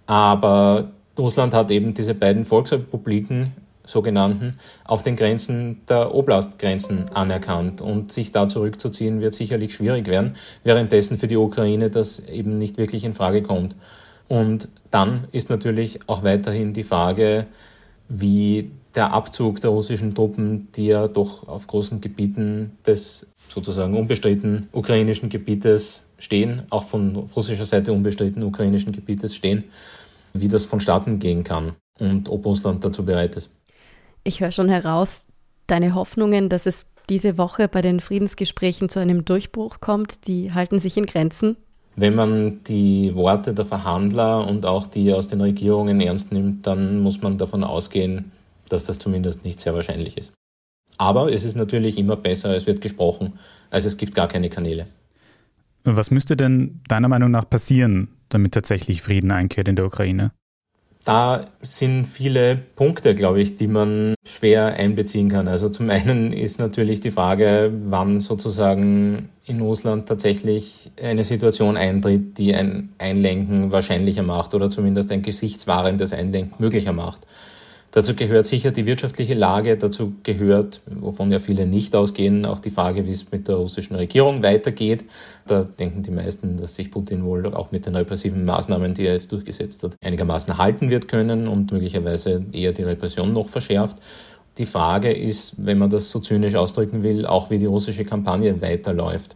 Aber 0.07 0.91
Russland 1.17 1.53
hat 1.53 1.71
eben 1.71 1.93
diese 1.93 2.15
beiden 2.15 2.45
Volksrepubliken, 2.45 3.53
sogenannten, 3.85 4.55
auf 4.83 5.03
den 5.03 5.15
Grenzen 5.15 5.81
der 5.87 6.13
Oblastgrenzen 6.13 7.09
anerkannt. 7.09 7.81
Und 7.81 8.11
sich 8.11 8.31
da 8.31 8.47
zurückzuziehen, 8.47 9.21
wird 9.21 9.33
sicherlich 9.33 9.73
schwierig 9.73 10.07
werden, 10.07 10.35
währenddessen 10.63 11.17
für 11.17 11.27
die 11.27 11.37
Ukraine 11.37 11.89
das 11.89 12.19
eben 12.19 12.57
nicht 12.57 12.77
wirklich 12.77 13.03
in 13.03 13.13
Frage 13.13 13.43
kommt. 13.43 13.75
Und 14.31 14.69
dann 14.91 15.27
ist 15.33 15.49
natürlich 15.49 15.99
auch 16.07 16.23
weiterhin 16.23 16.71
die 16.71 16.85
Frage, 16.85 17.47
wie 18.07 18.71
der 18.95 19.11
Abzug 19.11 19.59
der 19.59 19.71
russischen 19.71 20.15
Truppen, 20.15 20.69
die 20.71 20.85
ja 20.85 21.09
doch 21.09 21.49
auf 21.49 21.67
großen 21.67 21.99
Gebieten 21.99 22.77
des 22.87 23.27
sozusagen 23.49 23.93
unbestritten 23.93 24.69
ukrainischen 24.71 25.27
Gebietes 25.27 26.05
stehen, 26.17 26.63
auch 26.69 26.83
von 26.83 27.13
russischer 27.17 27.65
Seite 27.65 27.91
unbestritten 27.91 28.41
ukrainischen 28.43 28.93
Gebietes 28.93 29.35
stehen, 29.35 29.65
wie 30.33 30.47
das 30.47 30.63
vonstatten 30.63 31.19
gehen 31.19 31.43
kann 31.43 31.73
und 31.99 32.29
ob 32.29 32.45
Russland 32.45 32.85
dazu 32.85 33.03
bereit 33.03 33.35
ist. 33.35 33.49
Ich 34.23 34.39
höre 34.39 34.51
schon 34.51 34.69
heraus, 34.69 35.27
deine 35.67 35.93
Hoffnungen, 35.93 36.47
dass 36.47 36.67
es 36.67 36.85
diese 37.09 37.37
Woche 37.37 37.67
bei 37.67 37.81
den 37.81 37.99
Friedensgesprächen 37.99 38.87
zu 38.87 38.99
einem 38.99 39.25
Durchbruch 39.25 39.81
kommt, 39.81 40.25
die 40.27 40.53
halten 40.53 40.79
sich 40.79 40.95
in 40.95 41.05
Grenzen. 41.05 41.57
Wenn 41.95 42.15
man 42.15 42.63
die 42.63 43.13
Worte 43.15 43.53
der 43.53 43.65
Verhandler 43.65 44.47
und 44.47 44.65
auch 44.65 44.87
die 44.87 45.13
aus 45.13 45.27
den 45.27 45.41
Regierungen 45.41 45.99
ernst 45.99 46.31
nimmt, 46.31 46.65
dann 46.65 46.99
muss 46.99 47.21
man 47.21 47.37
davon 47.37 47.63
ausgehen, 47.63 48.31
dass 48.69 48.85
das 48.85 48.99
zumindest 48.99 49.43
nicht 49.43 49.59
sehr 49.59 49.73
wahrscheinlich 49.73 50.17
ist. 50.17 50.33
Aber 50.97 51.33
es 51.33 51.43
ist 51.43 51.57
natürlich 51.57 51.97
immer 51.97 52.15
besser, 52.15 52.55
es 52.55 52.65
wird 52.65 52.81
gesprochen, 52.81 53.33
als 53.69 53.85
es 53.85 53.97
gibt 53.97 54.15
gar 54.15 54.27
keine 54.27 54.49
Kanäle. 54.49 54.87
Was 55.83 56.11
müsste 56.11 56.37
denn 56.37 56.81
deiner 56.87 57.07
Meinung 57.07 57.31
nach 57.31 57.49
passieren, 57.49 58.09
damit 58.29 58.53
tatsächlich 58.53 59.01
Frieden 59.01 59.31
einkehrt 59.31 59.67
in 59.67 59.75
der 59.75 59.85
Ukraine? 59.85 60.31
Da 61.03 61.45
sind 61.61 62.05
viele 62.05 62.55
Punkte, 62.55 63.15
glaube 63.15 63.41
ich, 63.41 63.55
die 63.55 63.67
man 63.67 64.13
schwer 64.23 64.75
einbeziehen 64.75 65.29
kann. 65.29 65.47
Also 65.47 65.67
zum 65.69 65.89
einen 65.89 66.31
ist 66.31 66.59
natürlich 66.59 66.99
die 66.99 67.09
Frage, 67.09 67.73
wann 67.85 68.19
sozusagen 68.19 69.29
in 69.45 69.61
Russland 69.61 70.07
tatsächlich 70.07 70.91
eine 71.01 71.23
Situation 71.23 71.75
eintritt, 71.75 72.37
die 72.37 72.53
ein 72.53 72.89
Einlenken 72.99 73.71
wahrscheinlicher 73.71 74.21
macht 74.21 74.53
oder 74.53 74.69
zumindest 74.69 75.11
ein 75.11 75.23
gesichtswahrendes 75.23 76.13
Einlenken 76.13 76.55
möglicher 76.59 76.93
macht. 76.93 77.25
Dazu 77.93 78.15
gehört 78.15 78.45
sicher 78.45 78.71
die 78.71 78.85
wirtschaftliche 78.85 79.33
Lage, 79.33 79.75
dazu 79.75 80.13
gehört, 80.23 80.79
wovon 80.85 81.29
ja 81.29 81.39
viele 81.39 81.65
nicht 81.65 81.93
ausgehen, 81.93 82.45
auch 82.45 82.59
die 82.59 82.69
Frage, 82.69 83.05
wie 83.05 83.11
es 83.11 83.29
mit 83.31 83.49
der 83.49 83.55
russischen 83.55 83.97
Regierung 83.97 84.41
weitergeht. 84.41 85.03
Da 85.45 85.63
denken 85.63 86.01
die 86.01 86.11
meisten, 86.11 86.55
dass 86.55 86.75
sich 86.75 86.89
Putin 86.89 87.25
wohl 87.25 87.53
auch 87.53 87.71
mit 87.73 87.85
den 87.85 87.95
repressiven 87.97 88.45
Maßnahmen, 88.45 88.93
die 88.93 89.05
er 89.05 89.13
jetzt 89.13 89.33
durchgesetzt 89.33 89.83
hat, 89.83 89.97
einigermaßen 90.01 90.57
halten 90.57 90.89
wird 90.89 91.09
können 91.09 91.49
und 91.49 91.73
möglicherweise 91.73 92.45
eher 92.53 92.71
die 92.71 92.83
Repression 92.83 93.33
noch 93.33 93.49
verschärft. 93.49 93.97
Die 94.57 94.65
Frage 94.65 95.11
ist, 95.11 95.55
wenn 95.57 95.77
man 95.77 95.89
das 95.89 96.11
so 96.11 96.19
zynisch 96.19 96.55
ausdrücken 96.55 97.03
will, 97.03 97.25
auch 97.25 97.49
wie 97.49 97.57
die 97.57 97.65
russische 97.65 98.05
Kampagne 98.05 98.61
weiterläuft 98.61 99.35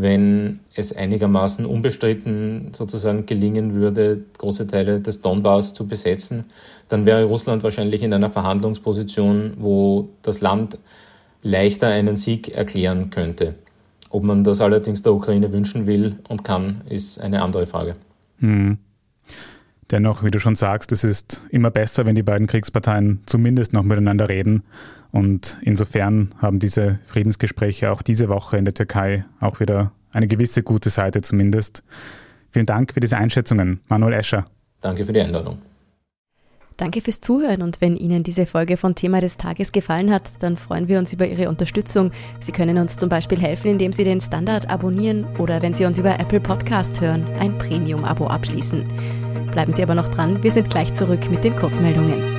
wenn 0.00 0.60
es 0.74 0.94
einigermaßen 0.94 1.66
unbestritten 1.66 2.72
sozusagen 2.72 3.26
gelingen 3.26 3.74
würde, 3.74 4.22
große 4.38 4.66
Teile 4.66 5.00
des 5.00 5.20
Donbass 5.20 5.74
zu 5.74 5.86
besetzen, 5.86 6.44
dann 6.88 7.04
wäre 7.04 7.24
Russland 7.24 7.62
wahrscheinlich 7.62 8.02
in 8.02 8.12
einer 8.12 8.30
Verhandlungsposition, 8.30 9.54
wo 9.58 10.08
das 10.22 10.40
Land 10.40 10.78
leichter 11.42 11.88
einen 11.88 12.16
Sieg 12.16 12.48
erklären 12.48 13.10
könnte. 13.10 13.54
Ob 14.10 14.22
man 14.22 14.44
das 14.44 14.60
allerdings 14.60 15.02
der 15.02 15.12
Ukraine 15.12 15.52
wünschen 15.52 15.86
will 15.86 16.16
und 16.28 16.44
kann, 16.44 16.82
ist 16.88 17.20
eine 17.20 17.42
andere 17.42 17.66
Frage. 17.66 17.96
Hm. 18.38 18.78
Dennoch, 19.90 20.22
wie 20.22 20.30
du 20.30 20.38
schon 20.38 20.54
sagst, 20.54 20.92
es 20.92 21.02
ist 21.02 21.42
immer 21.50 21.70
besser, 21.70 22.04
wenn 22.04 22.14
die 22.14 22.22
beiden 22.22 22.46
Kriegsparteien 22.46 23.22
zumindest 23.24 23.72
noch 23.72 23.82
miteinander 23.82 24.28
reden. 24.28 24.62
Und 25.12 25.56
insofern 25.62 26.28
haben 26.38 26.58
diese 26.58 26.98
Friedensgespräche 27.06 27.90
auch 27.90 28.02
diese 28.02 28.28
Woche 28.28 28.58
in 28.58 28.66
der 28.66 28.74
Türkei 28.74 29.24
auch 29.40 29.60
wieder 29.60 29.92
eine 30.12 30.26
gewisse 30.26 30.62
gute 30.62 30.90
Seite 30.90 31.22
zumindest. 31.22 31.82
Vielen 32.50 32.66
Dank 32.66 32.92
für 32.92 33.00
diese 33.00 33.16
Einschätzungen, 33.16 33.80
Manuel 33.88 34.14
Escher. 34.14 34.46
Danke 34.80 35.06
für 35.06 35.12
die 35.12 35.20
Einladung. 35.20 35.58
Danke 36.76 37.00
fürs 37.00 37.20
Zuhören 37.20 37.62
und 37.62 37.80
wenn 37.80 37.96
Ihnen 37.96 38.22
diese 38.22 38.46
Folge 38.46 38.76
von 38.76 38.94
Thema 38.94 39.20
des 39.20 39.36
Tages 39.36 39.72
gefallen 39.72 40.12
hat, 40.12 40.30
dann 40.44 40.56
freuen 40.56 40.86
wir 40.86 41.00
uns 41.00 41.12
über 41.12 41.26
Ihre 41.26 41.48
Unterstützung. 41.48 42.12
Sie 42.38 42.52
können 42.52 42.78
uns 42.78 42.96
zum 42.96 43.08
Beispiel 43.08 43.40
helfen, 43.40 43.72
indem 43.72 43.92
Sie 43.92 44.04
den 44.04 44.20
Standard 44.20 44.70
abonnieren 44.70 45.26
oder 45.38 45.60
wenn 45.60 45.74
Sie 45.74 45.86
uns 45.86 45.98
über 45.98 46.20
Apple 46.20 46.40
Podcast 46.40 47.00
hören, 47.00 47.24
ein 47.40 47.58
Premium-Abo 47.58 48.28
abschließen. 48.28 49.27
Bleiben 49.52 49.72
Sie 49.72 49.82
aber 49.82 49.94
noch 49.94 50.08
dran, 50.08 50.42
wir 50.42 50.52
sind 50.52 50.70
gleich 50.70 50.92
zurück 50.94 51.30
mit 51.30 51.44
den 51.44 51.56
Kurzmeldungen. 51.56 52.38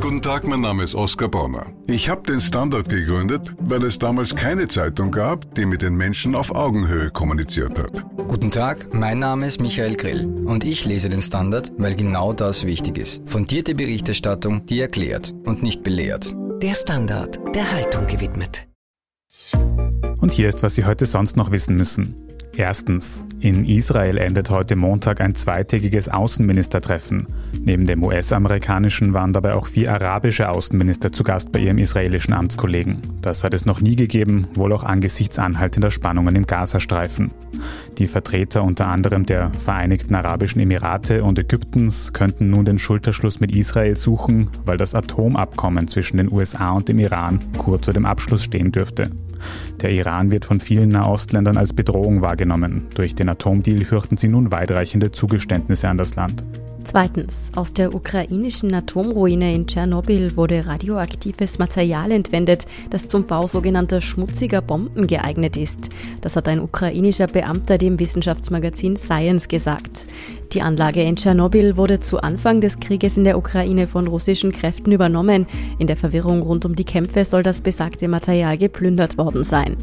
Guten 0.00 0.22
Tag, 0.22 0.46
mein 0.46 0.60
Name 0.62 0.84
ist 0.84 0.94
Oskar 0.94 1.28
Bonner. 1.28 1.66
Ich 1.86 2.08
habe 2.08 2.22
den 2.22 2.40
Standard 2.40 2.88
gegründet, 2.88 3.54
weil 3.58 3.84
es 3.84 3.98
damals 3.98 4.34
keine 4.34 4.68
Zeitung 4.68 5.10
gab, 5.10 5.54
die 5.54 5.66
mit 5.66 5.82
den 5.82 5.96
Menschen 5.96 6.34
auf 6.34 6.54
Augenhöhe 6.54 7.10
kommuniziert 7.10 7.78
hat. 7.78 8.04
Guten 8.28 8.50
Tag, 8.50 8.94
mein 8.94 9.18
Name 9.18 9.46
ist 9.46 9.60
Michael 9.60 9.96
Grill 9.96 10.24
und 10.46 10.64
ich 10.64 10.86
lese 10.86 11.10
den 11.10 11.20
Standard, 11.20 11.72
weil 11.76 11.94
genau 11.94 12.32
das 12.32 12.64
wichtig 12.64 12.96
ist. 12.96 13.22
Fundierte 13.26 13.74
Berichterstattung, 13.74 14.64
die 14.66 14.80
erklärt 14.80 15.34
und 15.44 15.62
nicht 15.62 15.82
belehrt. 15.82 16.34
Der 16.62 16.74
Standard, 16.74 17.38
der 17.54 17.70
Haltung 17.70 18.06
gewidmet. 18.06 18.66
Und 20.20 20.32
hier 20.32 20.48
ist, 20.48 20.62
was 20.62 20.74
Sie 20.74 20.86
heute 20.86 21.04
sonst 21.04 21.36
noch 21.36 21.50
wissen 21.50 21.76
müssen. 21.76 22.23
Erstens. 22.56 23.24
In 23.40 23.64
Israel 23.64 24.16
endet 24.16 24.48
heute 24.48 24.76
Montag 24.76 25.20
ein 25.20 25.34
zweitägiges 25.34 26.08
Außenministertreffen. 26.08 27.26
Neben 27.60 27.84
dem 27.84 28.02
US-amerikanischen 28.02 29.12
waren 29.12 29.32
dabei 29.32 29.54
auch 29.54 29.66
vier 29.66 29.92
arabische 29.92 30.48
Außenminister 30.48 31.12
zu 31.12 31.24
Gast 31.24 31.50
bei 31.50 31.58
ihrem 31.58 31.78
israelischen 31.78 32.32
Amtskollegen. 32.32 33.02
Das 33.22 33.42
hat 33.42 33.54
es 33.54 33.66
noch 33.66 33.80
nie 33.80 33.96
gegeben, 33.96 34.46
wohl 34.54 34.72
auch 34.72 34.84
angesichts 34.84 35.38
anhaltender 35.38 35.90
Spannungen 35.90 36.36
im 36.36 36.46
Gazastreifen. 36.46 37.32
Die 37.98 38.06
Vertreter 38.06 38.62
unter 38.62 38.86
anderem 38.86 39.26
der 39.26 39.50
Vereinigten 39.52 40.14
Arabischen 40.14 40.60
Emirate 40.60 41.24
und 41.24 41.38
Ägyptens 41.38 42.12
könnten 42.12 42.50
nun 42.50 42.64
den 42.64 42.78
Schulterschluss 42.78 43.40
mit 43.40 43.54
Israel 43.54 43.96
suchen, 43.96 44.50
weil 44.64 44.76
das 44.76 44.94
Atomabkommen 44.94 45.88
zwischen 45.88 46.18
den 46.18 46.32
USA 46.32 46.72
und 46.72 46.88
dem 46.88 46.98
Iran 46.98 47.40
kurz 47.58 47.86
vor 47.86 47.94
dem 47.94 48.06
Abschluss 48.06 48.44
stehen 48.44 48.72
dürfte. 48.72 49.10
Der 49.80 49.90
Iran 49.90 50.30
wird 50.30 50.44
von 50.44 50.60
vielen 50.60 50.88
Nahostländern 50.90 51.56
als 51.56 51.72
Bedrohung 51.72 52.22
wahrgenommen. 52.22 52.86
Durch 52.94 53.14
den 53.14 53.28
Atomdeal 53.28 53.84
fürchten 53.84 54.16
sie 54.16 54.28
nun 54.28 54.52
weitreichende 54.52 55.12
Zugeständnisse 55.12 55.88
an 55.88 55.98
das 55.98 56.16
Land. 56.16 56.44
Zweitens. 56.84 57.34
Aus 57.54 57.72
der 57.72 57.94
ukrainischen 57.94 58.74
Atomruine 58.74 59.54
in 59.54 59.66
Tschernobyl 59.66 60.36
wurde 60.36 60.66
radioaktives 60.66 61.58
Material 61.58 62.12
entwendet, 62.12 62.66
das 62.90 63.08
zum 63.08 63.26
Bau 63.26 63.46
sogenannter 63.46 64.00
schmutziger 64.00 64.60
Bomben 64.60 65.06
geeignet 65.06 65.56
ist. 65.56 65.88
Das 66.20 66.36
hat 66.36 66.46
ein 66.46 66.60
ukrainischer 66.60 67.26
Beamter 67.26 67.78
dem 67.78 67.98
Wissenschaftsmagazin 67.98 68.96
Science 68.96 69.48
gesagt. 69.48 70.06
Die 70.52 70.62
Anlage 70.62 71.02
in 71.02 71.16
Tschernobyl 71.16 71.76
wurde 71.76 72.00
zu 72.00 72.20
Anfang 72.20 72.60
des 72.60 72.78
Krieges 72.78 73.16
in 73.16 73.24
der 73.24 73.38
Ukraine 73.38 73.86
von 73.86 74.06
russischen 74.06 74.52
Kräften 74.52 74.92
übernommen. 74.92 75.46
In 75.78 75.86
der 75.86 75.96
Verwirrung 75.96 76.42
rund 76.42 76.64
um 76.64 76.76
die 76.76 76.84
Kämpfe 76.84 77.24
soll 77.24 77.42
das 77.42 77.60
besagte 77.60 78.06
Material 78.06 78.56
geplündert 78.56 79.18
worden 79.18 79.42
sein. 79.42 79.76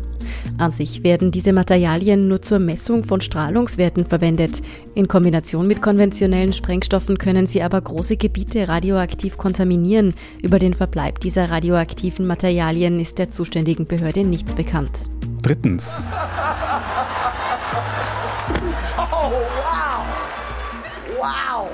An 0.57 0.71
sich 0.71 1.03
werden 1.03 1.31
diese 1.31 1.51
Materialien 1.51 2.27
nur 2.27 2.41
zur 2.41 2.59
Messung 2.59 3.03
von 3.03 3.19
Strahlungswerten 3.21 4.05
verwendet. 4.05 4.61
In 4.93 5.07
Kombination 5.07 5.67
mit 5.67 5.81
konventionellen 5.81 6.51
Sprengstoffen 6.51 7.17
können 7.17 7.47
sie 7.47 7.63
aber 7.63 7.79
große 7.79 8.17
Gebiete 8.17 8.67
radioaktiv 8.67 9.37
kontaminieren. 9.37 10.15
Über 10.41 10.59
den 10.59 10.73
Verbleib 10.73 11.21
dieser 11.21 11.49
radioaktiven 11.49 12.27
Materialien 12.27 12.99
ist 12.99 13.17
der 13.17 13.31
zuständigen 13.31 13.87
Behörde 13.87 14.25
nichts 14.25 14.53
bekannt. 14.53 15.09
Drittens. 15.41 16.09
Oh, 18.97 19.31
wow! 19.31 20.05
Wow! 21.17 21.69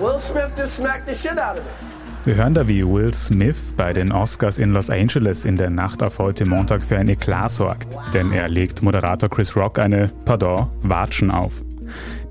Will 0.00 0.18
Smith 0.18 0.52
just 0.56 0.76
smacked 0.76 1.06
the 1.06 1.14
shit 1.14 1.38
out 1.38 1.58
of 1.58 1.64
me. 1.64 1.89
Wir 2.26 2.34
hören 2.34 2.52
da, 2.52 2.68
wie 2.68 2.86
Will 2.86 3.14
Smith 3.14 3.72
bei 3.78 3.94
den 3.94 4.12
Oscars 4.12 4.58
in 4.58 4.72
Los 4.72 4.90
Angeles 4.90 5.46
in 5.46 5.56
der 5.56 5.70
Nacht 5.70 6.02
auf 6.02 6.18
heute 6.18 6.44
Montag 6.44 6.82
für 6.82 6.98
ein 6.98 7.08
Eklat 7.08 7.50
sorgt, 7.50 7.96
denn 8.12 8.30
er 8.30 8.50
legt 8.50 8.82
Moderator 8.82 9.30
Chris 9.30 9.56
Rock 9.56 9.78
eine, 9.78 10.12
pardon, 10.26 10.68
Watschen 10.82 11.30
auf. 11.30 11.62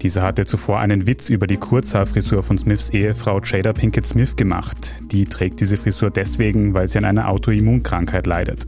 Dieser 0.03 0.21
hatte 0.21 0.45
zuvor 0.45 0.79
einen 0.79 1.07
Witz 1.07 1.29
über 1.29 1.47
die 1.47 1.57
Kurzhaarfrisur 1.57 2.43
von 2.43 2.59
Smiths 2.59 2.91
Ehefrau 2.91 3.41
Jada 3.41 3.73
Pinkett 3.73 4.05
Smith 4.05 4.35
gemacht. 4.35 4.93
Die 5.11 5.25
trägt 5.25 5.59
diese 5.59 5.75
Frisur 5.75 6.11
deswegen, 6.11 6.75
weil 6.75 6.87
sie 6.87 6.99
an 6.99 7.05
einer 7.05 7.27
Autoimmunkrankheit 7.27 8.27
leidet. 8.27 8.67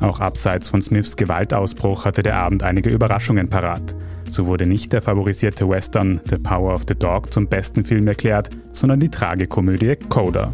Auch 0.00 0.18
abseits 0.18 0.68
von 0.68 0.82
Smiths 0.82 1.14
Gewaltausbruch 1.14 2.04
hatte 2.04 2.24
der 2.24 2.36
Abend 2.36 2.64
einige 2.64 2.90
Überraschungen 2.90 3.48
parat. 3.48 3.94
So 4.28 4.46
wurde 4.46 4.66
nicht 4.66 4.92
der 4.92 5.02
favorisierte 5.02 5.68
Western 5.68 6.20
The 6.28 6.38
Power 6.38 6.74
of 6.74 6.84
the 6.88 6.94
Dog 6.94 7.32
zum 7.32 7.46
besten 7.48 7.84
Film 7.84 8.06
erklärt, 8.06 8.50
sondern 8.72 9.00
die 9.00 9.08
Tragikomödie 9.08 9.96
Coda. 10.08 10.52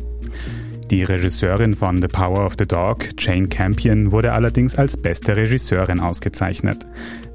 Die 0.90 1.02
Regisseurin 1.02 1.74
von 1.74 2.02
The 2.02 2.08
Power 2.08 2.44
of 2.44 2.54
the 2.58 2.66
Dog, 2.66 3.08
Jane 3.18 3.48
Campion, 3.48 4.12
wurde 4.12 4.32
allerdings 4.32 4.76
als 4.76 4.96
beste 4.96 5.34
Regisseurin 5.34 5.98
ausgezeichnet. 5.98 6.87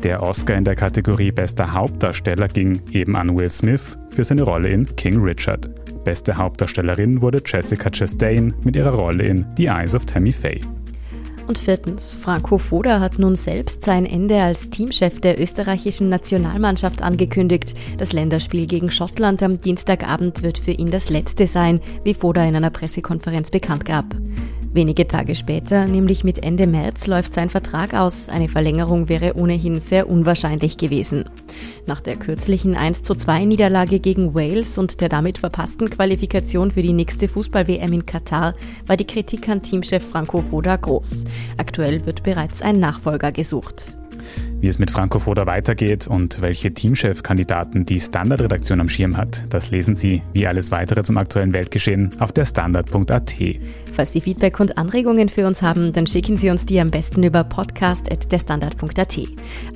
Der 0.04 0.22
Oscar 0.22 0.56
in 0.56 0.64
der 0.64 0.76
Kategorie 0.76 1.32
Bester 1.32 1.74
Hauptdarsteller 1.74 2.48
ging 2.48 2.82
eben 2.92 3.16
an 3.16 3.36
Will 3.36 3.50
Smith 3.50 3.98
für 4.12 4.24
seine 4.24 4.44
Rolle 4.44 4.70
in 4.70 4.96
King 4.96 5.20
Richard. 5.22 5.70
Beste 6.04 6.38
Hauptdarstellerin 6.38 7.22
wurde 7.22 7.42
Jessica 7.46 7.90
Chastain 7.90 8.54
mit 8.64 8.76
ihrer 8.76 8.94
Rolle 8.94 9.24
in 9.24 9.46
The 9.58 9.66
Eyes 9.66 9.96
of 9.96 10.06
Tammy 10.06 10.32
Faye. 10.32 10.62
Und 11.50 11.58
viertens, 11.58 12.14
Franco 12.14 12.60
Foda 12.60 13.00
hat 13.00 13.18
nun 13.18 13.36
selbst 13.36 13.84
sein 13.84 14.06
Ende 14.06 14.40
als 14.40 14.70
Teamchef 14.70 15.20
der 15.20 15.42
österreichischen 15.42 16.08
Nationalmannschaft 16.08 17.02
angekündigt. 17.02 17.74
Das 17.98 18.14
Länderspiel 18.14 18.68
gegen 18.68 18.92
Schottland 18.92 19.42
am 19.42 19.60
Dienstagabend 19.60 20.44
wird 20.44 20.60
für 20.60 20.70
ihn 20.70 20.92
das 20.92 21.10
letzte 21.10 21.48
sein, 21.48 21.82
wie 22.04 22.14
Foda 22.14 22.44
in 22.44 22.56
einer 22.56 22.70
Pressekonferenz 22.70 23.50
bekannt 23.50 23.84
gab. 23.84 24.06
Wenige 24.72 25.08
Tage 25.08 25.34
später, 25.34 25.86
nämlich 25.86 26.24
mit 26.24 26.44
Ende 26.44 26.68
März, 26.68 27.08
läuft 27.08 27.34
sein 27.34 27.50
Vertrag 27.50 27.96
aus. 27.96 28.30
Eine 28.30 28.48
Verlängerung 28.48 29.10
wäre 29.10 29.36
ohnehin 29.36 29.80
sehr 29.80 30.08
unwahrscheinlich 30.08 30.78
gewesen. 30.78 31.26
Nach 31.88 32.02
der 32.02 32.18
kürzlichen 32.18 32.76
12 32.76 33.46
Niederlage 33.46 34.00
gegen 34.00 34.36
Wales 34.36 34.78
und 34.78 35.02
der 35.02 35.10
damit 35.10 35.40
verpassten 35.40 35.90
Qualifikation 35.90 36.70
für 36.70 36.84
die 36.84 36.94
nächste 36.94 37.28
Fußball-WM 37.28 37.94
in 37.94 38.06
Katar 38.06 38.54
war 38.86 38.96
die 38.96 39.08
Kritik 39.08 39.50
an 39.50 39.64
Teamchef 39.64 40.08
Franco 40.08 40.44
Foda 40.44 40.76
groß. 40.76 41.24
Aktuell 41.58 42.06
wird 42.06 42.22
bereits 42.22 42.62
ein 42.62 42.80
Nachfolger 42.80 43.32
gesucht. 43.32 43.96
Wie 44.62 44.68
es 44.68 44.78
mit 44.78 44.92
Franco 44.92 45.20
Foda 45.20 45.46
weitergeht 45.46 46.08
und 46.08 46.42
welche 46.42 46.74
Teamchef-Kandidaten 46.74 47.86
die 47.86 47.98
Standardredaktion 47.98 48.82
am 48.82 48.90
Schirm 48.90 49.16
hat, 49.16 49.44
das 49.50 49.72
lesen 49.72 49.96
Sie 49.96 50.22
wie 50.34 50.48
alles 50.48 50.70
weitere 50.70 51.02
zum 51.04 51.18
aktuellen 51.18 51.54
Weltgeschehen 51.54 52.20
auf 52.20 52.34
der 52.34 52.44
Standard.at. 52.44 53.34
Falls 53.94 54.12
Sie 54.12 54.20
Feedback 54.20 54.60
und 54.60 54.78
Anregungen 54.78 55.30
für 55.30 55.48
uns 55.48 55.62
haben, 55.62 55.94
dann 55.94 56.08
schicken 56.08 56.36
Sie 56.36 56.50
uns 56.50 56.66
die 56.66 56.82
am 56.82 56.92
besten 56.92 57.24
über 57.24 57.46
podcast.derstandard.at. 57.46 59.20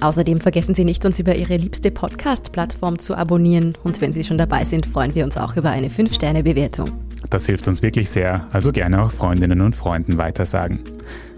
Außerdem 0.01 0.41
vergessen 0.41 0.75
Sie 0.75 0.83
nicht, 0.83 1.05
uns 1.05 1.17
über 1.17 1.33
Ihre 1.33 1.55
liebste 1.55 1.89
Podcast-Plattform 1.89 2.99
zu 2.99 3.15
abonnieren 3.15 3.77
und 3.85 4.01
wenn 4.01 4.11
Sie 4.11 4.23
schon 4.23 4.37
dabei 4.37 4.65
sind, 4.65 4.85
freuen 4.85 5.15
wir 5.15 5.23
uns 5.23 5.37
auch 5.37 5.55
über 5.55 5.69
eine 5.69 5.87
5-Sterne-Bewertung. 5.87 6.91
Das 7.29 7.45
hilft 7.45 7.69
uns 7.69 7.83
wirklich 7.83 8.09
sehr, 8.09 8.47
also 8.51 8.73
gerne 8.73 9.01
auch 9.01 9.11
Freundinnen 9.13 9.61
und 9.61 9.77
Freunden 9.77 10.17
weitersagen. 10.17 10.79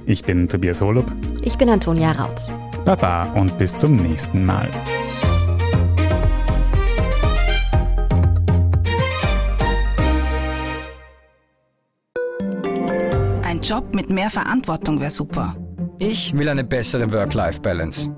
Ich 0.08 0.24
bin 0.24 0.50
Tobias 0.50 0.82
Holub. 0.82 1.12
Ich 1.44 1.60
bin 1.60 1.70
Antonia 1.70 2.12
Raut. 2.12 2.50
Baba 2.86 3.24
und 3.34 3.58
bis 3.58 3.76
zum 3.76 3.94
nächsten 3.94 4.46
Mal. 4.46 4.70
Ein 13.42 13.62
Job 13.62 13.96
mit 13.96 14.12
mehr 14.12 14.30
Verantwortung 14.30 15.00
wäre 15.00 15.10
super. 15.10 15.56
Ich 15.98 16.34
will 16.38 16.48
eine 16.48 16.64
bessere 16.64 17.12
Work-Life-Balance. 17.12 18.16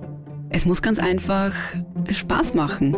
Es 0.49 0.65
muss 0.65 0.81
ganz 0.81 0.99
einfach 0.99 1.53
Spaß 2.09 2.53
machen. 2.53 2.95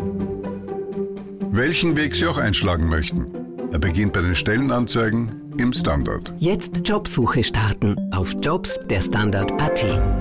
Welchen 1.51 1.95
Weg 1.95 2.15
Sie 2.15 2.25
auch 2.25 2.38
einschlagen 2.39 2.89
möchten. 2.89 3.27
Er 3.71 3.77
beginnt 3.77 4.13
bei 4.13 4.21
den 4.21 4.36
Stellenanzeigen 4.36 5.53
im 5.58 5.73
Standard. 5.73 6.34
Jetzt 6.39 6.82
Jobsuche 6.84 7.43
starten 7.43 7.95
auf 8.12 8.36
Jobs 8.41 8.79
der 8.89 9.01
Standard.at. 9.01 10.18